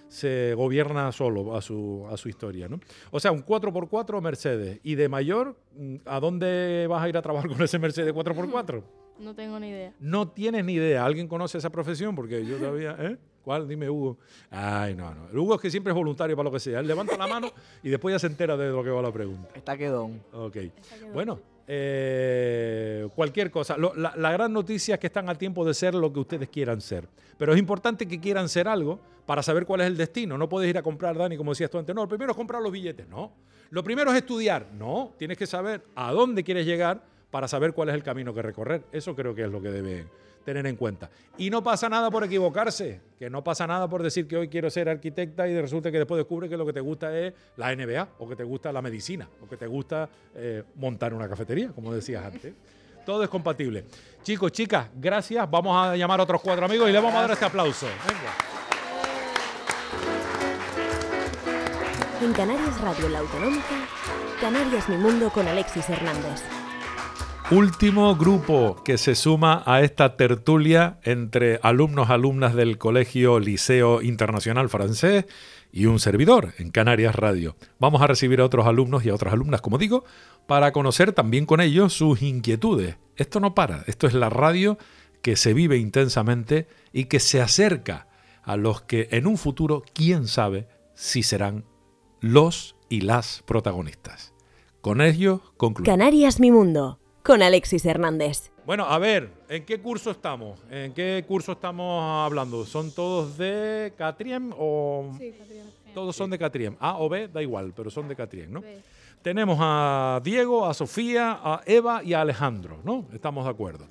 [0.08, 2.68] se gobierna solo a su, a su historia.
[2.68, 2.80] ¿no?
[3.12, 4.80] O sea, un 4x4 Mercedes.
[4.84, 8.84] Y de mayor, mm, ¿a dónde vas a ir a trabajar con ese Mercedes 4x4?
[9.20, 9.96] No tengo ni idea.
[10.00, 11.04] No tienes ni idea.
[11.04, 12.16] ¿Alguien conoce esa profesión?
[12.16, 12.96] Porque yo todavía...
[13.00, 13.18] ¿eh?
[13.48, 13.66] ¿Cuál?
[13.66, 14.18] Dime, Hugo.
[14.52, 15.30] Ay, no, no.
[15.30, 16.82] El Hugo es que siempre es voluntario para lo que sea.
[16.82, 17.50] Él levanta la mano
[17.82, 19.48] y después ya se entera de lo que va la pregunta.
[19.56, 20.22] Está quedón.
[20.34, 20.58] Ok.
[21.14, 23.78] Bueno, eh, cualquier cosa.
[23.78, 26.50] Lo- la, la gran noticia es que están a tiempo de ser lo que ustedes
[26.50, 27.08] quieran ser.
[27.38, 30.38] Pero es importante que quieran ser algo para saber cuál es el destino.
[30.38, 31.96] No puedes ir a comprar, Dani, como decías tú antes.
[31.96, 33.08] No, lo primero es comprar los billetes.
[33.08, 33.32] No.
[33.70, 34.68] Lo primero es estudiar.
[34.78, 35.14] No.
[35.18, 38.84] Tienes que saber a dónde quieres llegar para saber cuál es el camino que recorrer.
[38.92, 40.10] Eso creo que es lo que deben
[40.48, 41.10] tener en cuenta.
[41.38, 44.70] Y no pasa nada por equivocarse, que no pasa nada por decir que hoy quiero
[44.70, 48.08] ser arquitecta y resulta que después descubre que lo que te gusta es la NBA,
[48.18, 51.94] o que te gusta la medicina, o que te gusta eh, montar una cafetería, como
[51.94, 52.54] decías antes.
[53.06, 53.84] Todo es compatible.
[54.24, 55.52] Chicos, chicas, gracias.
[55.52, 57.86] Vamos a llamar a otros cuatro amigos y les vamos a dar este aplauso.
[58.08, 58.34] Venga.
[62.22, 63.86] En Canarias Radio La Autonómica,
[64.40, 66.57] Canarias Mi Mundo con Alexis Hernández.
[67.50, 74.68] Último grupo que se suma a esta tertulia entre alumnos, alumnas del Colegio Liceo Internacional
[74.68, 75.24] Francés
[75.72, 77.56] y un servidor en Canarias Radio.
[77.80, 80.04] Vamos a recibir a otros alumnos y a otras alumnas, como digo,
[80.46, 82.98] para conocer también con ellos sus inquietudes.
[83.16, 84.78] Esto no para, esto es la radio
[85.22, 88.10] que se vive intensamente y que se acerca
[88.44, 91.64] a los que en un futuro, quién sabe si serán
[92.20, 94.34] los y las protagonistas.
[94.82, 95.98] Con ellos concluimos.
[95.98, 98.54] Canarias Mi Mundo con Alexis Hernández.
[98.66, 100.62] Bueno, a ver, ¿en qué curso estamos?
[100.72, 102.66] ¿En qué curso estamos hablando?
[102.66, 105.14] ¿Son todos de Catriem o...?
[105.20, 105.66] Sí, Catrien.
[105.94, 106.78] Todos son de Catriem.
[106.80, 108.64] A o B, da igual, pero son de Catriem, ¿no?
[109.22, 113.06] Tenemos a Diego, a Sofía, a Eva y a Alejandro, ¿no?
[113.12, 113.90] Estamos de acuerdo.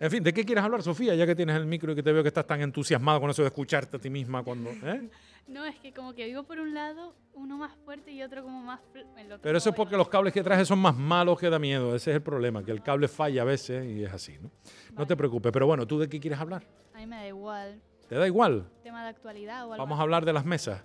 [0.00, 1.14] En fin, ¿de qué quieres hablar, Sofía?
[1.14, 3.42] Ya que tienes el micro y que te veo que estás tan entusiasmada con eso
[3.42, 4.70] de escucharte a ti misma cuando...
[4.70, 5.10] ¿eh?
[5.46, 8.62] No, es que como que vivo por un lado, uno más fuerte y otro como
[8.62, 8.80] más...
[8.92, 9.04] que
[9.42, 11.94] Pero eso es porque los cables que trajes son más malos que da miedo.
[11.94, 14.50] Ese es el problema, que el cable falla a veces y es así, ¿no?
[14.96, 15.52] No te preocupes.
[15.52, 16.64] Pero bueno, ¿tú de qué quieres hablar?
[16.94, 17.80] A mí me da igual.
[18.08, 18.70] ¿Te da igual?
[18.82, 20.82] Tema de actualidad o algo Vamos a hablar de las mesas.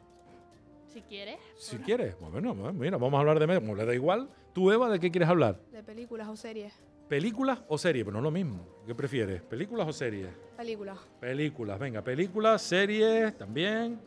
[0.87, 1.37] Si quieres.
[1.55, 2.19] Si quieres.
[2.19, 3.61] Bueno, bueno, mira, vamos a hablar de mesas.
[3.61, 4.29] Como le da igual.
[4.53, 5.59] ¿Tú, Eva, de qué quieres hablar?
[5.71, 6.73] De películas o series.
[7.07, 8.03] ¿Películas o series?
[8.03, 8.67] Pero no lo mismo.
[8.85, 9.41] ¿Qué prefieres?
[9.43, 10.29] ¿Películas o series?
[10.57, 10.97] Películas.
[11.19, 13.99] Películas, venga, películas, series también.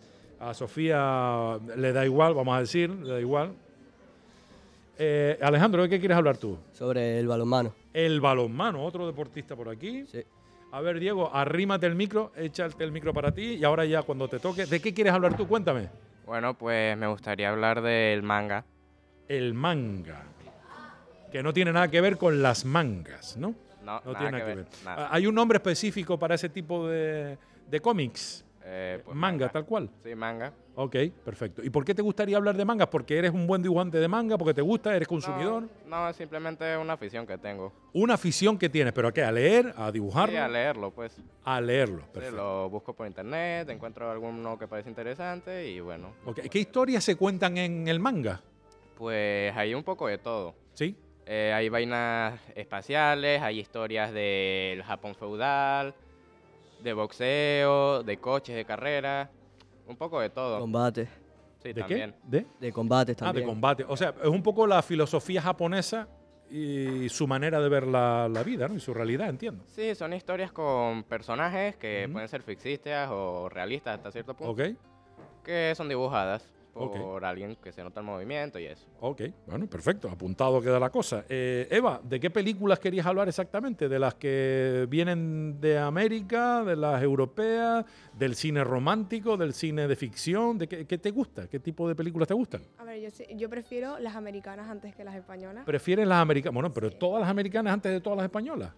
[0.42, 3.52] A Sofía le da igual, vamos a decir, le da igual.
[4.98, 6.58] Eh, Alejandro, ¿de qué quieres hablar tú?
[6.72, 7.72] Sobre el balonmano.
[7.94, 10.04] El balonmano, otro deportista por aquí.
[10.06, 10.22] Sí.
[10.72, 14.26] A ver, Diego, arrímate el micro, échate el micro para ti y ahora ya cuando
[14.26, 15.46] te toque, ¿de qué quieres hablar tú?
[15.46, 15.88] Cuéntame.
[16.26, 18.64] Bueno, pues me gustaría hablar del manga.
[19.28, 20.24] El manga.
[21.30, 23.54] Que no tiene nada que ver con las mangas, ¿no?
[23.84, 24.84] No, No nada tiene nada que que ver, ver.
[24.84, 25.08] nada.
[25.12, 27.38] ¿Hay un nombre específico para ese tipo de,
[27.70, 28.44] de cómics?
[28.64, 29.90] Eh, pues manga, tal cual.
[30.02, 30.52] Sí, manga.
[30.74, 31.62] Ok, perfecto.
[31.62, 32.88] ¿Y por qué te gustaría hablar de mangas?
[32.88, 34.38] ¿Porque eres un buen dibujante de manga?
[34.38, 34.94] ¿Porque te gusta?
[34.96, 35.64] ¿Eres consumidor?
[35.86, 37.72] No, es simplemente una afición que tengo.
[37.92, 39.22] Una afición que tienes, ¿pero a qué?
[39.22, 39.74] ¿A leer?
[39.76, 40.32] ¿A dibujarlo?
[40.32, 41.20] Sí, a leerlo, pues.
[41.44, 42.36] A leerlo, Sí, perfecto.
[42.36, 47.16] lo busco por internet, encuentro alguno que parece interesante y bueno, Ok, ¿Qué historias se
[47.16, 48.40] cuentan en el manga?
[48.96, 50.54] pues hay un poco de todo.
[50.74, 50.96] ¿Sí?
[51.26, 55.94] Eh, hay vainas espaciales, hay historias del Japón feudal,
[56.82, 59.30] de boxeo, de coches, de carrera,
[59.86, 60.60] un poco de todo.
[60.60, 61.08] Combate.
[61.62, 62.12] Sí, ¿De también.
[62.30, 62.38] qué?
[62.38, 62.46] ¿De?
[62.60, 63.46] De combates Ah, también.
[63.46, 63.84] de combate.
[63.88, 66.08] O sea, es un poco la filosofía japonesa
[66.50, 68.74] y su manera de ver la, la vida, ¿no?
[68.74, 69.64] Y su realidad, entiendo.
[69.68, 74.52] Sí, son historias con personajes que pueden ser ficticias o realistas hasta cierto punto.
[74.52, 74.76] ¿Ok?
[75.44, 76.51] Que son dibujadas.
[76.72, 78.86] Por alguien que se nota el movimiento y eso.
[79.00, 81.24] Ok, bueno, perfecto, apuntado queda la cosa.
[81.28, 83.88] Eh, Eva, ¿de qué películas querías hablar exactamente?
[83.88, 89.96] ¿De las que vienen de América, de las europeas, del cine romántico, del cine de
[89.96, 90.56] ficción?
[90.58, 91.46] ¿De qué, qué te gusta?
[91.46, 92.62] ¿Qué tipo de películas te gustan?
[92.78, 95.64] A ver, yo, sí- yo prefiero las americanas antes que las españolas.
[95.66, 96.54] ¿Prefieres las americanas?
[96.54, 98.72] Bueno, pero todas las americanas antes de todas las españolas.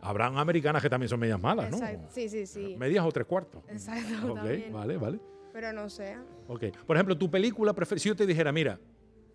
[0.00, 1.78] Habrán americanas que también son medias malas, ¿no?
[2.10, 2.76] Sí, sí, sí.
[2.78, 3.62] Medias o tres cuartos.
[3.68, 4.72] Exacto, Ok, también.
[4.72, 5.20] vale, vale.
[5.56, 6.18] Pero no sé.
[6.48, 6.64] Ok.
[6.86, 8.78] Por ejemplo, tu película preferida, si yo te dijera, mira,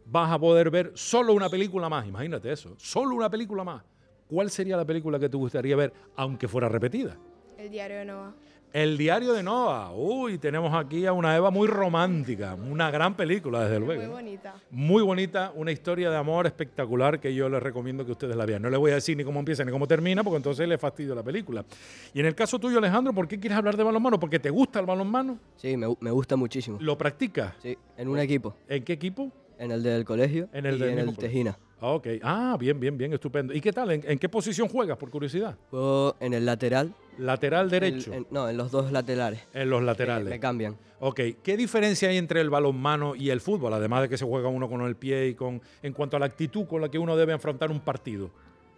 [0.05, 3.83] vas a poder ver solo una película más, imagínate eso, solo una película más.
[4.27, 7.17] ¿Cuál sería la película que te gustaría ver, aunque fuera repetida?
[7.57, 8.35] El diario de Noah.
[8.73, 9.91] El diario de Noah.
[9.93, 14.01] Uy, tenemos aquí a una Eva muy romántica, una gran película, desde luego.
[14.01, 14.55] Muy bonita.
[14.71, 18.61] Muy bonita, una historia de amor espectacular que yo les recomiendo que ustedes la vean.
[18.61, 21.13] No les voy a decir ni cómo empieza ni cómo termina, porque entonces les fastidio
[21.13, 21.65] la película.
[22.13, 24.17] Y en el caso tuyo, Alejandro, ¿por qué quieres hablar de balonmano?
[24.19, 25.37] ¿Porque te gusta el balonmano?
[25.57, 26.77] Sí, me, gu- me gusta muchísimo.
[26.79, 27.53] ¿Lo practicas?
[27.61, 28.55] Sí, en un equipo.
[28.69, 29.31] ¿En qué equipo?
[29.59, 31.17] En el del colegio En el y del en el.
[31.17, 31.57] Tejina.
[31.83, 32.07] Ah, Ok.
[32.21, 33.53] Ah, bien, bien, bien, estupendo.
[33.53, 33.89] ¿Y qué tal?
[33.91, 35.57] ¿En, en qué posición juegas, por curiosidad?
[35.71, 36.93] Juego en el lateral.
[37.17, 38.11] Lateral derecho.
[38.13, 39.41] En- en- no, en los dos laterales.
[39.53, 40.25] En los laterales.
[40.25, 40.77] Me, me cambian.
[40.99, 43.73] Ok, ¿qué diferencia hay entre el balonmano y el fútbol?
[43.73, 46.27] Además de que se juega uno con el pie y con en cuanto a la
[46.27, 48.29] actitud con la que uno debe afrontar un partido.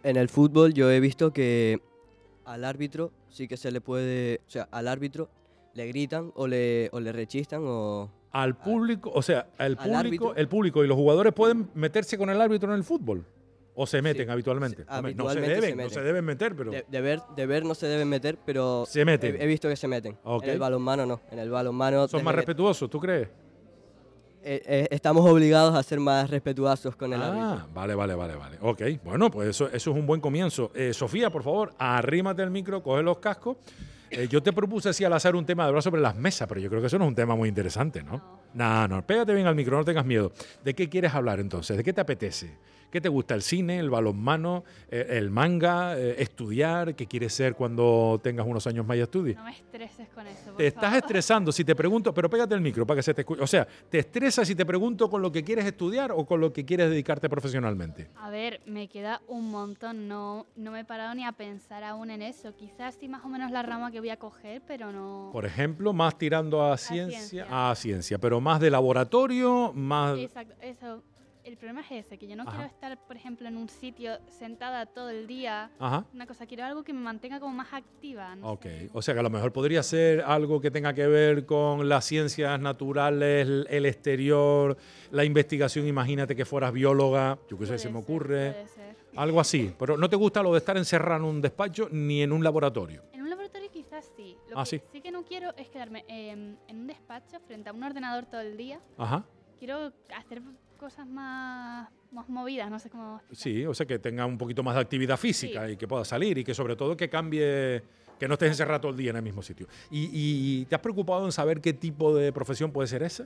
[0.04, 1.82] En el fútbol yo he visto que
[2.46, 5.30] al árbitro sí que se le puede, o sea, al árbitro
[5.74, 8.10] le gritan o le, o le rechistan o...
[8.34, 12.30] Al público, o sea, el Al público, el público y los jugadores pueden meterse con
[12.30, 13.26] el árbitro en el fútbol
[13.76, 14.86] o se meten habitualmente.
[14.90, 15.94] Hombre, no se habitualmente deben, no meten.
[15.94, 18.86] se deben meter, pero De, de ver, de ver no se deben meter, pero...
[18.88, 19.36] Se meten.
[19.36, 20.18] He, he visto que se meten.
[20.24, 20.44] Ok.
[20.44, 21.22] En el balonmano no.
[21.32, 22.08] En el balonmano...
[22.08, 23.30] son más respetuosos, ¿tú crees?
[24.46, 27.70] eh, eh, estamos obligados a ser más respetuosos con el Ah, árbitro.
[27.74, 28.58] vale, vale, vale, vale.
[28.62, 30.70] Ok, bueno, pues eso, eso es un buen comienzo.
[30.76, 33.58] Eh, Sofía, por favor, arrímate el micro, coge los cascos.
[34.16, 36.62] Eh, yo te propuse así al azar un tema de hablar sobre las mesas, pero
[36.62, 38.42] yo creo que eso no es un tema muy interesante, ¿no?
[38.54, 40.32] No, no, pégate bien al micro, no tengas miedo.
[40.64, 41.76] ¿De qué quieres hablar entonces?
[41.78, 42.58] ¿De qué te apetece?
[42.94, 43.34] ¿Qué te gusta?
[43.34, 46.94] ¿El cine, el balonmano, eh, el manga, eh, estudiar?
[46.94, 49.36] ¿Qué quieres ser cuando tengas unos años más y estudies?
[49.36, 50.46] No me estreses con eso.
[50.52, 50.98] por Te estás favor.
[51.00, 53.42] estresando si te pregunto, pero pégate el micro para que se te escuche.
[53.42, 56.54] O sea, ¿te estresas si te pregunto con lo que quieres estudiar o con lo
[56.54, 58.12] que quieres dedicarte profesionalmente?
[58.16, 60.08] A ver, me queda un montón.
[60.08, 62.56] No, no me he parado ni a pensar aún en eso.
[62.56, 65.32] Quizás sí más o menos la rama que voy a coger, pero no.
[65.34, 67.72] Por ejemplo, más tirando a ciencia, ciencia.
[67.72, 70.16] a ciencia, pero más de laboratorio, más...
[70.20, 71.02] Exacto, eso.
[71.44, 72.52] El problema es ese, que yo no Ajá.
[72.52, 75.70] quiero estar, por ejemplo, en un sitio sentada todo el día.
[75.78, 76.06] Ajá.
[76.14, 78.34] Una cosa, quiero algo que me mantenga como más activa.
[78.36, 78.52] ¿no?
[78.54, 81.90] Ok, o sea que a lo mejor podría ser algo que tenga que ver con
[81.90, 84.78] las ciencias naturales, el- exterior,
[85.12, 85.86] la investigación.
[85.86, 88.52] Imagínate que fueras bióloga, yo qué sé, se me ocurre.
[88.54, 88.96] puede ser.
[89.16, 92.32] Algo así, pero no te gusta lo de estar encerrado en un despacho ni en
[92.32, 93.04] un laboratorio.
[93.12, 94.36] En un laboratorio quizás sí.
[94.50, 95.02] Lo Ah, que sí.
[95.02, 98.56] que no quiero es quedarme em, en un despacho frente a un ordenador todo el
[98.58, 98.80] día.
[98.98, 99.24] Ajá.
[99.60, 100.42] Quiero hacer
[100.84, 103.22] cosas más, más movidas, no sé cómo.
[103.32, 106.38] Sí, o sea que tenga un poquito más de actividad física y que pueda salir
[106.38, 107.82] y que sobre todo que cambie,
[108.20, 109.66] que no estés encerrado todo el día en el mismo sitio.
[109.90, 113.26] ¿Y, y te has preocupado en saber qué tipo de profesión puede ser esa?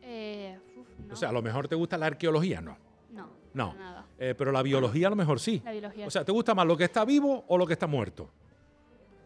[0.00, 1.14] Eh, uf, no.
[1.14, 2.78] O sea, a lo mejor te gusta la arqueología, no.
[3.10, 3.30] No.
[3.52, 3.74] No.
[3.74, 4.06] nada.
[4.16, 5.60] Eh, pero la biología a lo mejor sí.
[5.64, 6.24] La biología O sea.
[6.24, 8.30] ¿te gusta más lo que está vivo o lo que está muerto?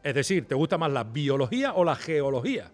[0.03, 2.73] Es decir, ¿te gusta más la biología o la geología?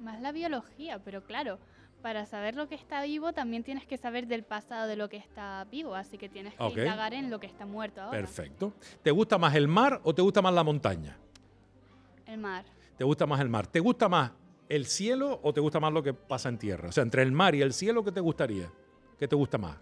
[0.00, 1.58] Más la biología, pero claro,
[2.06, 5.16] para saber lo que está vivo también tienes que saber del pasado de lo que
[5.16, 6.76] está vivo, así que tienes que Ok.
[6.76, 8.16] indagar en lo que está muerto ahora.
[8.16, 8.74] Perfecto.
[9.02, 11.18] ¿Te gusta más el mar o te gusta más la montaña?
[12.24, 12.64] El mar.
[12.96, 13.66] ¿Te gusta más el mar?
[13.66, 14.30] ¿Te gusta más
[14.68, 16.90] el cielo o te gusta más lo que pasa en tierra?
[16.90, 18.70] O sea, entre el mar y el cielo, ¿qué te gustaría?
[19.18, 19.76] ¿Qué te gusta más?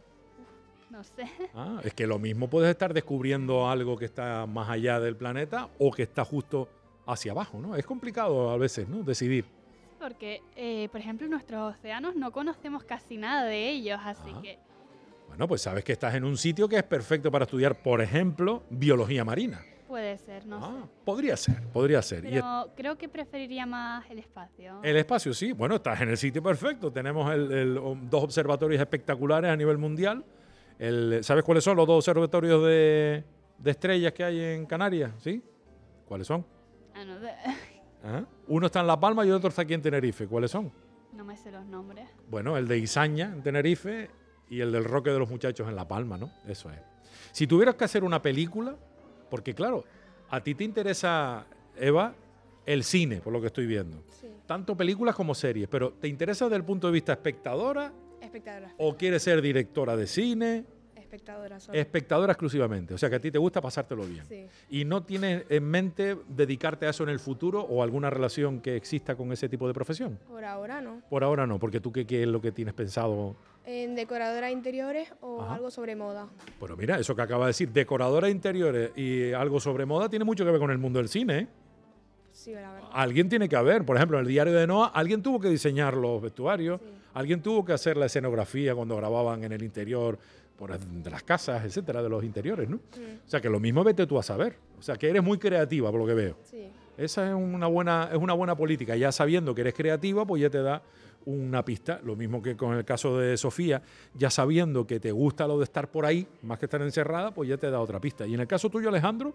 [0.89, 1.27] No sé.
[1.55, 5.68] Ah, es que lo mismo puedes estar descubriendo algo que está más allá del planeta
[5.79, 6.70] o que está justo
[7.07, 7.77] hacia abajo, ¿no?
[7.77, 9.03] Es complicado a veces, ¿no?
[9.03, 9.45] Decidir.
[10.05, 14.40] Porque, eh, por ejemplo, nuestros océanos no conocemos casi nada de ellos, así Ah.
[14.42, 14.59] que
[15.28, 18.64] Bueno, pues sabes que estás en un sitio que es perfecto para estudiar, por ejemplo,
[18.68, 19.62] biología marina.
[19.88, 20.90] puede ser, no Ah, sé.
[21.07, 22.24] Podría ser, podría ser.
[22.26, 24.80] Y Pero creo que preferiría más el espacio.
[24.82, 25.52] el espacio, sí.
[25.52, 26.90] Bueno, estás en el sitio perfecto.
[26.92, 27.74] Tenemos el- el-
[28.11, 30.22] dos observatorios espectaculares a nivel mundial.
[30.78, 33.24] El- ¿Sabes cuáles son los dos observatorios de,
[33.59, 35.12] de estrellas que hay en Canarias?
[35.18, 35.42] ¿Sí?
[36.07, 36.44] ¿Cuáles son?
[36.94, 37.32] Ah, no, de-
[38.48, 40.26] Uno está en La Palma y otro está aquí en Tenerife.
[40.26, 40.70] ¿Cuáles son?
[41.12, 42.09] no me sé los nombres.
[42.28, 44.11] Bueno, el de Izaña en Tenerife
[44.50, 46.32] y el del Roque de los Muchachos en La Palma, ¿no?
[46.44, 46.80] Eso es.
[47.30, 48.74] Si tuvieras que hacer una película,
[49.30, 49.84] porque claro,
[50.28, 51.46] a ti te interesa,
[51.76, 52.14] Eva,
[52.66, 54.02] el cine, por lo que estoy viendo.
[54.20, 54.26] Sí.
[54.44, 58.74] Tanto películas como series, pero ¿te interesa desde el punto de vista espectadora Espectadora.
[58.78, 60.64] o quieres ser directora de cine?
[61.14, 61.78] Espectadora solo.
[61.78, 62.94] Espectadora exclusivamente.
[62.94, 64.24] O sea que a ti te gusta pasártelo bien.
[64.28, 64.46] Sí.
[64.70, 68.76] ¿Y no tienes en mente dedicarte a eso en el futuro o alguna relación que
[68.76, 70.18] exista con ese tipo de profesión?
[70.28, 71.02] Por ahora no.
[71.08, 73.36] Por ahora no, porque tú qué, qué es lo que tienes pensado.
[73.66, 75.54] En decoradora de interiores o Ajá.
[75.54, 76.28] algo sobre moda.
[76.60, 80.24] Pero mira, eso que acaba de decir, decoradora de interiores y algo sobre moda tiene
[80.24, 81.38] mucho que ver con el mundo del cine.
[81.38, 81.46] ¿eh?
[82.32, 82.90] Sí, la verdad.
[82.92, 85.96] Alguien tiene que haber, por ejemplo, en el diario de Noah, alguien tuvo que diseñar
[85.96, 86.80] los vestuarios,
[87.14, 90.18] alguien tuvo que hacer la escenografía cuando grababan en el interior
[90.57, 92.76] por, de las casas, etcétera, de los interiores, ¿no?
[92.76, 94.57] O sea que lo mismo vete tú a saber.
[94.78, 96.36] O sea que eres muy creativa, por lo que veo.
[96.44, 96.68] Sí.
[96.96, 98.94] Esa es una buena, es una buena política.
[98.96, 100.80] Ya sabiendo que eres creativa, pues ya te da
[101.26, 102.00] una pista.
[102.05, 103.82] Lo mismo que con el caso de Sofía,
[104.14, 107.48] ya sabiendo que te gusta lo de estar por ahí, más que estar encerrada, pues
[107.48, 108.26] ya te da otra pista.
[108.26, 109.32] Y en el caso tuyo, Alejandro,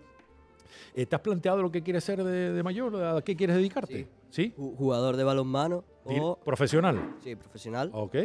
[0.95, 2.95] eh, ¿te has planteado lo que quieres ser de, de mayor?
[3.03, 4.07] ¿A qué quieres dedicarte?
[4.29, 4.53] ¿Sí?
[4.57, 6.37] Ju- Jugador de balonmano o...
[6.45, 7.15] ¿Profesional?
[7.23, 7.89] Sí, profesional.
[7.93, 8.15] Ok.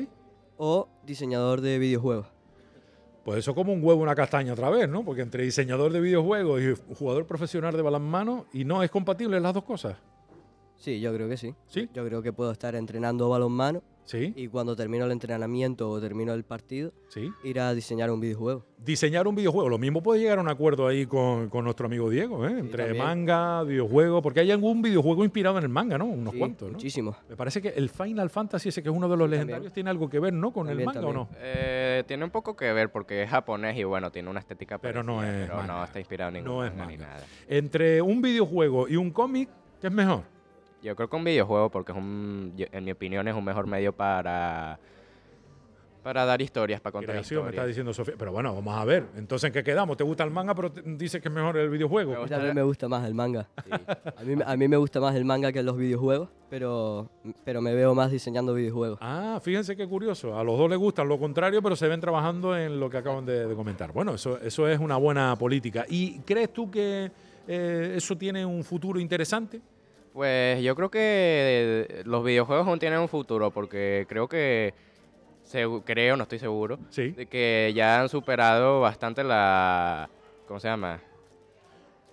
[0.59, 2.27] O diseñador de videojuegos.
[3.25, 5.03] Pues eso como un huevo una castaña otra vez, ¿no?
[5.03, 9.55] Porque entre diseñador de videojuegos y jugador profesional de balonmano, ¿y no es compatible las
[9.55, 9.97] dos cosas?
[10.77, 11.55] Sí, yo creo que sí.
[11.67, 11.89] ¿Sí?
[11.95, 13.83] Yo creo que puedo estar entrenando balonmano.
[14.07, 14.35] Sí.
[14.37, 17.31] Y cuando termino el entrenamiento o termino el partido, Sí.
[17.43, 18.67] ir a diseñar un videojuego.
[18.77, 22.11] Diseñar un videojuego, lo mismo puede llegar a un acuerdo ahí con, con nuestro amigo
[22.11, 22.51] Diego, ¿eh?
[22.59, 23.03] Entre también.
[23.03, 26.05] manga, videojuego, porque hay algún videojuego inspirado en el manga, ¿no?
[26.05, 26.73] Unos Sí, cuantos, ¿no?
[26.75, 27.17] Muchísimos.
[27.31, 30.11] Me parece que el Final Fantasy, ese que es uno de los legendarios, tiene algo
[30.11, 30.53] que ver, ¿no?
[30.53, 31.17] Con el manga también.
[31.17, 31.29] o no.
[31.39, 35.03] Eh, tiene un poco que ver porque es japonés y bueno, tiene una estética Pero
[35.03, 35.73] no es pero manga.
[35.79, 37.25] no está inspirado en ningún No es manga ni nada.
[37.49, 39.49] Entre un videojuego y un cómic,
[39.81, 40.25] ¿qué es mejor?
[40.85, 43.95] Yo creo que un videojuego, porque es un, en mi opinión es un mejor medio
[43.95, 44.79] para,
[46.03, 47.69] para dar historias, para contar Creación, me está historias.
[47.69, 48.15] diciendo Sofía.
[48.19, 49.07] Pero bueno, vamos a ver.
[49.17, 49.97] Entonces, ¿en qué quedamos?
[49.97, 52.15] ¿Te gusta el manga, pero dices que es mejor el videojuego?
[52.23, 53.49] A mí me gusta más el manga.
[54.15, 57.09] A, mí, a mí me gusta más el manga que los videojuegos, pero,
[57.45, 58.99] pero me veo más diseñando videojuegos.
[59.01, 60.39] Ah, fíjense qué curioso.
[60.39, 63.25] A los dos les gusta lo contrario, pero se ven trabajando en lo que acaban
[63.25, 63.91] de, de comentar.
[63.91, 65.87] Bueno, eso, eso es una buena política.
[65.89, 67.11] ¿Y crees tú que
[67.49, 69.63] eh, eso tiene un futuro interesante?
[70.15, 74.73] Pues yo creo que los videojuegos aún tienen un futuro, porque creo que,
[75.85, 80.09] creo, no estoy seguro, de que ya han superado bastante la,
[80.47, 81.01] ¿cómo se llama?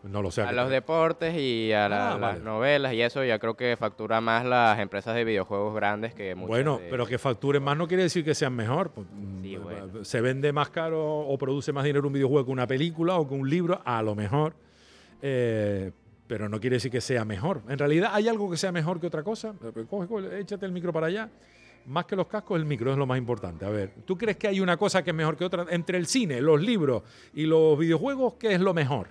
[0.01, 0.41] No lo sé.
[0.41, 2.43] A ¿qué los deportes y a la- Ah, las vale.
[2.43, 6.47] novelas y eso, ya creo que factura más las empresas de videojuegos grandes que muchas
[6.49, 8.89] Bueno, de- pero que facturen más no quiere decir que sean mejor.
[8.89, 13.17] Pues, mm, Se vende más caro o produce más dinero un videojuego que una película
[13.17, 14.55] o que un libro, a lo mejor.
[15.21, 15.91] Eh,
[16.31, 17.61] pero no quiere decir que sea mejor.
[17.67, 19.53] En realidad, ¿hay algo que sea mejor que otra cosa?
[19.89, 21.29] Coge, coge, échate el micro para allá.
[21.87, 23.65] Más que los cascos, el micro es lo más importante.
[23.65, 25.65] A ver, ¿tú crees que hay una cosa que es mejor que otra?
[25.69, 27.03] Entre el cine, los libros
[27.33, 29.09] y los videojuegos, ¿qué es lo mejor?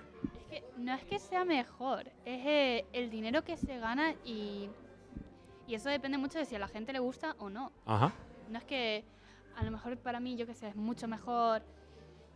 [0.49, 4.67] que no es que sea mejor, es eh, el dinero que se gana y,
[5.67, 7.71] y eso depende mucho de si a la gente le gusta o no.
[7.85, 8.13] Ajá.
[8.49, 9.03] No es que
[9.55, 11.61] a lo mejor para mí, yo que sé, es mucho mejor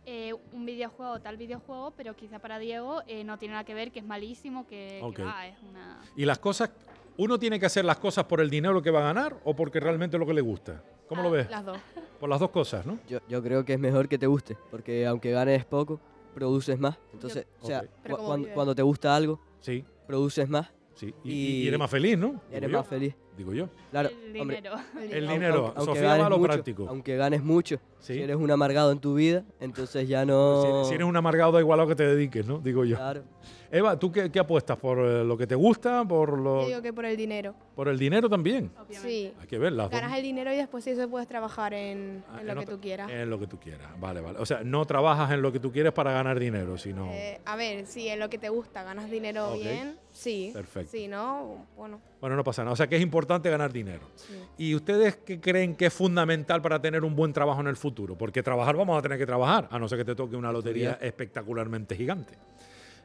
[0.06, 3.90] eh, un videojuego tal videojuego, pero quizá para Diego eh, no tiene nada que ver,
[3.92, 5.26] que es malísimo, que, que Ok.
[5.26, 6.00] va, es una...
[6.16, 6.70] Y las cosas,
[7.16, 9.80] uno tiene que hacer las cosas por el dinero que va a ganar o porque
[9.80, 10.82] realmente es lo que le gusta.
[11.08, 11.50] ¿Cómo lo ves?
[11.50, 11.78] Las dos.
[12.20, 12.98] Por las dos cosas, ¿no?
[13.08, 16.00] Yo, yo creo que es mejor que te guste, porque aunque ganes poco,
[16.34, 16.96] produces más.
[17.12, 19.84] Entonces, o sea, cu- cuando, cuando te gusta algo, sí.
[20.06, 20.68] produces más.
[20.94, 21.14] Sí.
[21.24, 22.28] Y, y eres más feliz, ¿no?
[22.28, 22.78] Digo Eres yo.
[22.78, 23.14] más feliz.
[23.36, 23.68] Digo yo.
[23.90, 24.76] Claro, El hombre, dinero.
[24.98, 25.74] El aun- dinero.
[25.76, 26.86] Sofía va ganes a lo mucho, práctico.
[26.88, 28.14] Aunque ganes mucho, Sí.
[28.14, 30.62] si eres un amargado en tu vida, entonces ya no...
[30.62, 32.58] Si eres, si eres un amargado, da igual a lo que te dediques, ¿no?
[32.58, 32.96] Digo yo.
[32.96, 33.22] Claro.
[33.68, 34.76] Eva, ¿tú qué, qué apuestas?
[34.78, 36.04] ¿Por eh, lo que te gusta?
[36.06, 37.52] ¿Por, lo, Yo digo que por el dinero.
[37.74, 38.70] por el dinero también?
[38.90, 39.32] Sí.
[39.40, 40.00] Hay que ver las dos.
[40.00, 42.66] Ganas el dinero y después sí eso puedes trabajar en, Ah, en lo en que
[42.66, 43.10] tú quieras.
[43.10, 43.88] En lo que tú quieras.
[43.98, 44.38] Vale, vale.
[44.38, 47.10] O sea, no trabajas en lo que tú quieres para ganar dinero, sino...
[47.12, 49.56] Eh, a ver, si en lo que te gusta ganas dinero Ok.
[49.60, 50.50] bien, sí.
[50.54, 50.92] Perfecto.
[50.92, 52.00] Si no, bueno.
[52.20, 52.72] Bueno, no pasa nada.
[52.72, 54.06] O sea, que es importante ganar dinero.
[54.14, 54.34] Sí.
[54.58, 57.85] ¿Y ustedes qué creen que es fundamental para tener un buen trabajo en el futuro?
[58.16, 60.90] Porque trabajar vamos a tener que trabajar, a no ser que te toque una lotería
[60.92, 61.06] Estudiar.
[61.08, 62.34] espectacularmente gigante.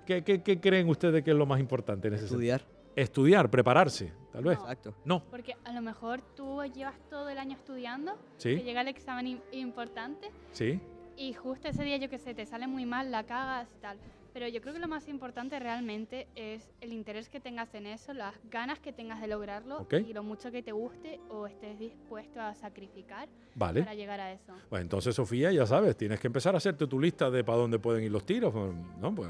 [0.06, 2.60] ¿Qué, qué- qué creen ustedes que es lo más importante en ese Estudiar.
[2.62, 2.82] sentido?
[2.96, 4.58] Estudiar, prepararse, tal vez.
[4.60, 4.94] Exacto.
[5.06, 5.24] No.
[5.30, 8.58] Porque a lo mejor tú llevas todo el año estudiando, Sí.
[8.58, 10.80] que llega el examen im- importante Sí.
[11.16, 13.98] y justo ese día, yo que sé, te sale muy mal, la cagas y tal.
[14.34, 18.14] Pero yo creo que lo más importante realmente es el interés que tengas en eso,
[18.14, 19.96] las ganas que tengas de lograrlo Ok.
[20.08, 23.82] y lo mucho que te guste o estés dispuesto a sacrificar Vale.
[23.82, 24.54] para llegar a eso.
[24.70, 27.78] Pues entonces, Sofía, ya sabes, tienes que empezar a hacerte tu lista de para dónde
[27.80, 28.54] pueden ir los tiros.
[28.54, 29.14] pues, ¿no?
[29.14, 29.30] Pues,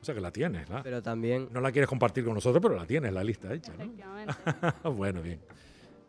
[0.00, 0.68] o sea, que la tienes.
[0.70, 0.82] ¿la?
[0.82, 3.72] Pero también, No la quieres compartir con nosotros, pero la tienes, la lista hecha.
[3.76, 3.82] ¿no?
[3.84, 4.34] Efectivamente.
[4.96, 5.40] bueno, bien.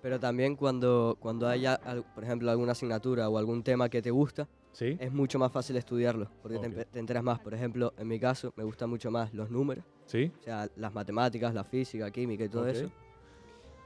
[0.01, 1.77] pero también cuando, cuando haya,
[2.15, 4.97] por ejemplo, alguna asignatura o algún tema que te gusta, Sí.
[4.99, 6.74] es mucho más fácil estudiarlo, porque te Ok.
[6.74, 7.39] empe- te, enteras más.
[7.39, 10.32] Por ejemplo, en mi caso, me gustan mucho más los números, Sí.
[10.39, 12.70] o sea, las matemáticas, la física, química y todo Ok.
[12.70, 12.91] eso.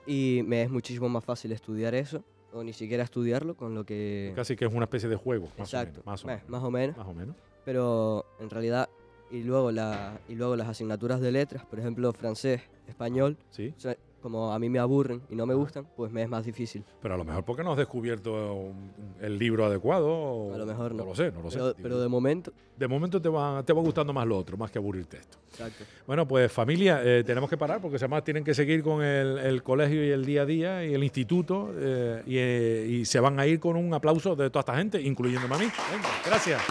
[0.06, 4.34] Y me es muchísimo más fácil estudiar eso o ni siquiera estudiarlo, con lo que...
[4.36, 6.06] Casi que es una especie de juego, más Exacto, o menos.
[6.06, 6.50] Más o menos.
[6.50, 6.98] más o menos.
[6.98, 7.36] Más o menos.
[7.66, 8.90] Pero en realidad,
[9.32, 13.74] y luego, la, y luego las asignaturas de letras, por ejemplo, francés, español, Sí.
[13.76, 16.44] o sea, como a mí me aburren y no me gustan, pues me es más
[16.46, 16.84] difícil.
[17.02, 20.08] Pero a lo mejor porque no has descubierto un- el libro adecuado.
[20.10, 21.04] o- A lo mejor no.
[21.04, 21.76] No lo sé, no lo Pero, sé.
[21.84, 24.80] pero de momento, De momento te va, te va gustando más lo otro, más que
[24.80, 25.38] aburrirte esto.
[25.52, 25.84] exacto.
[26.08, 29.62] Bueno, pues familia, eh, tenemos que parar porque además tienen que seguir con el, el
[29.62, 33.40] colegio y el día a día y el instituto eh, y, eh, y se van
[33.40, 35.66] a ir con un aplauso de toda esta gente, incluyéndome a mí.
[35.92, 36.62] Venga, gracias.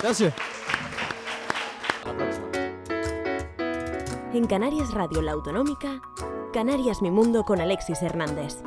[0.00, 0.34] Gracias.
[4.32, 6.00] En Canarias Radio La Autonómica,
[6.54, 8.62] Canarias Mi Mundo con Alexis Hernández.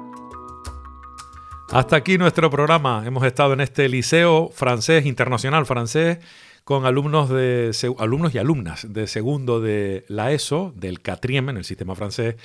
[1.72, 3.04] Hasta aquí nuestro programa.
[3.06, 6.20] Hemos estado en este liceo francés, internacional francés,
[6.66, 11.64] con alumnos, de, alumnos y alumnas de segundo de la ESO, del CATRIEM, en el
[11.64, 12.36] sistema francés.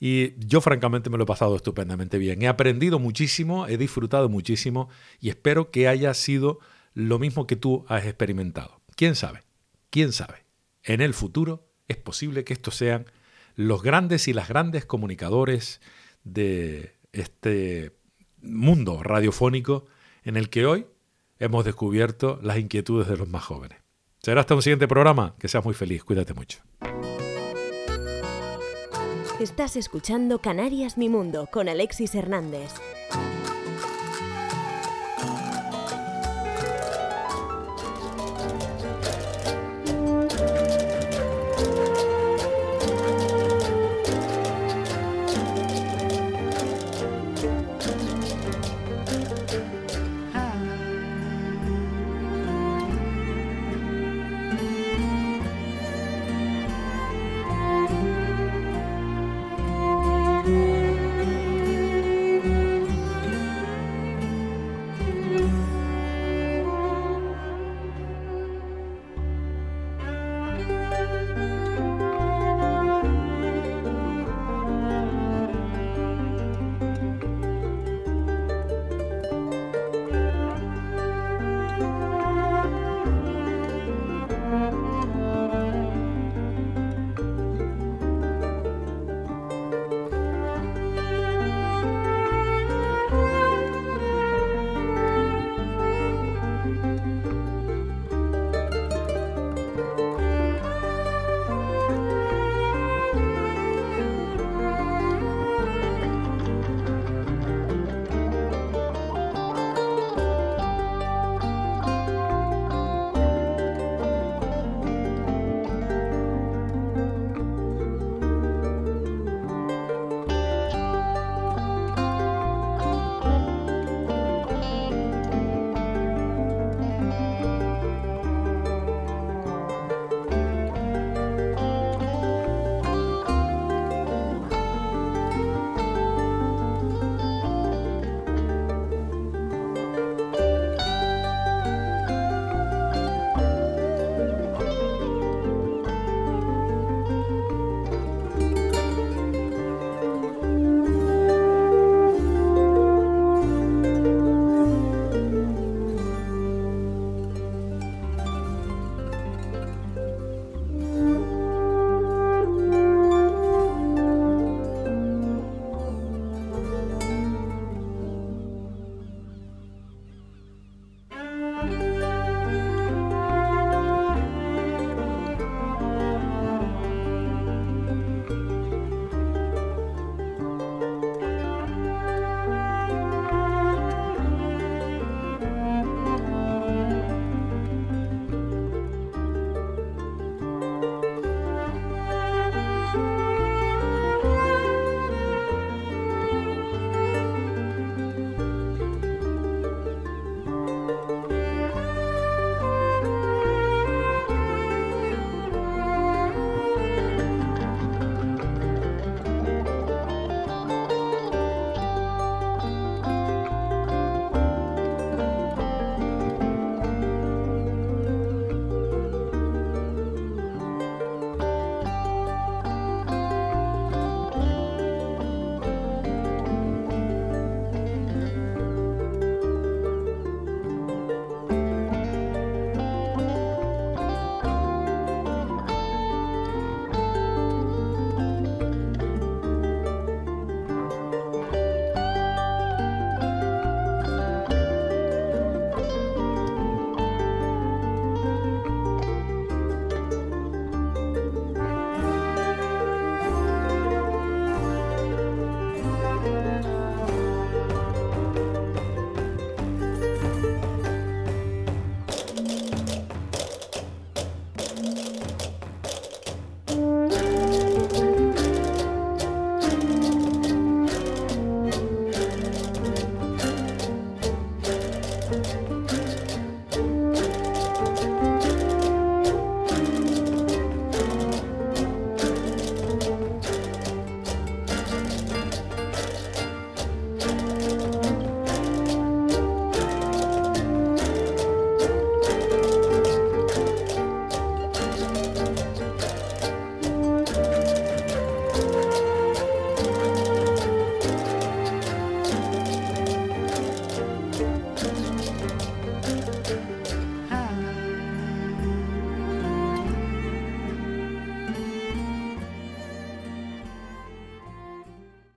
[0.00, 2.42] Y yo francamente me lo he pasado estupendamente bien.
[2.42, 4.88] He aprendido muchísimo, he disfrutado muchísimo
[5.20, 6.58] y espero que haya sido
[6.94, 8.80] lo mismo que tú has experimentado.
[8.96, 9.44] ¿Quién sabe?
[9.88, 10.42] ¿Quién sabe?
[10.82, 13.06] En el futuro es posible que estos sean
[13.56, 15.80] los grandes y las grandes comunicadores
[16.24, 17.92] de este
[18.42, 19.86] mundo radiofónico
[20.24, 20.86] en el que hoy
[21.38, 23.78] hemos descubierto las inquietudes de los más jóvenes.
[24.22, 25.34] Será hasta un siguiente programa.
[25.38, 26.04] Que seas muy feliz.
[26.04, 26.60] Cuídate mucho.
[29.40, 32.74] Estás escuchando Canarias Mi Mundo con Alexis Hernández.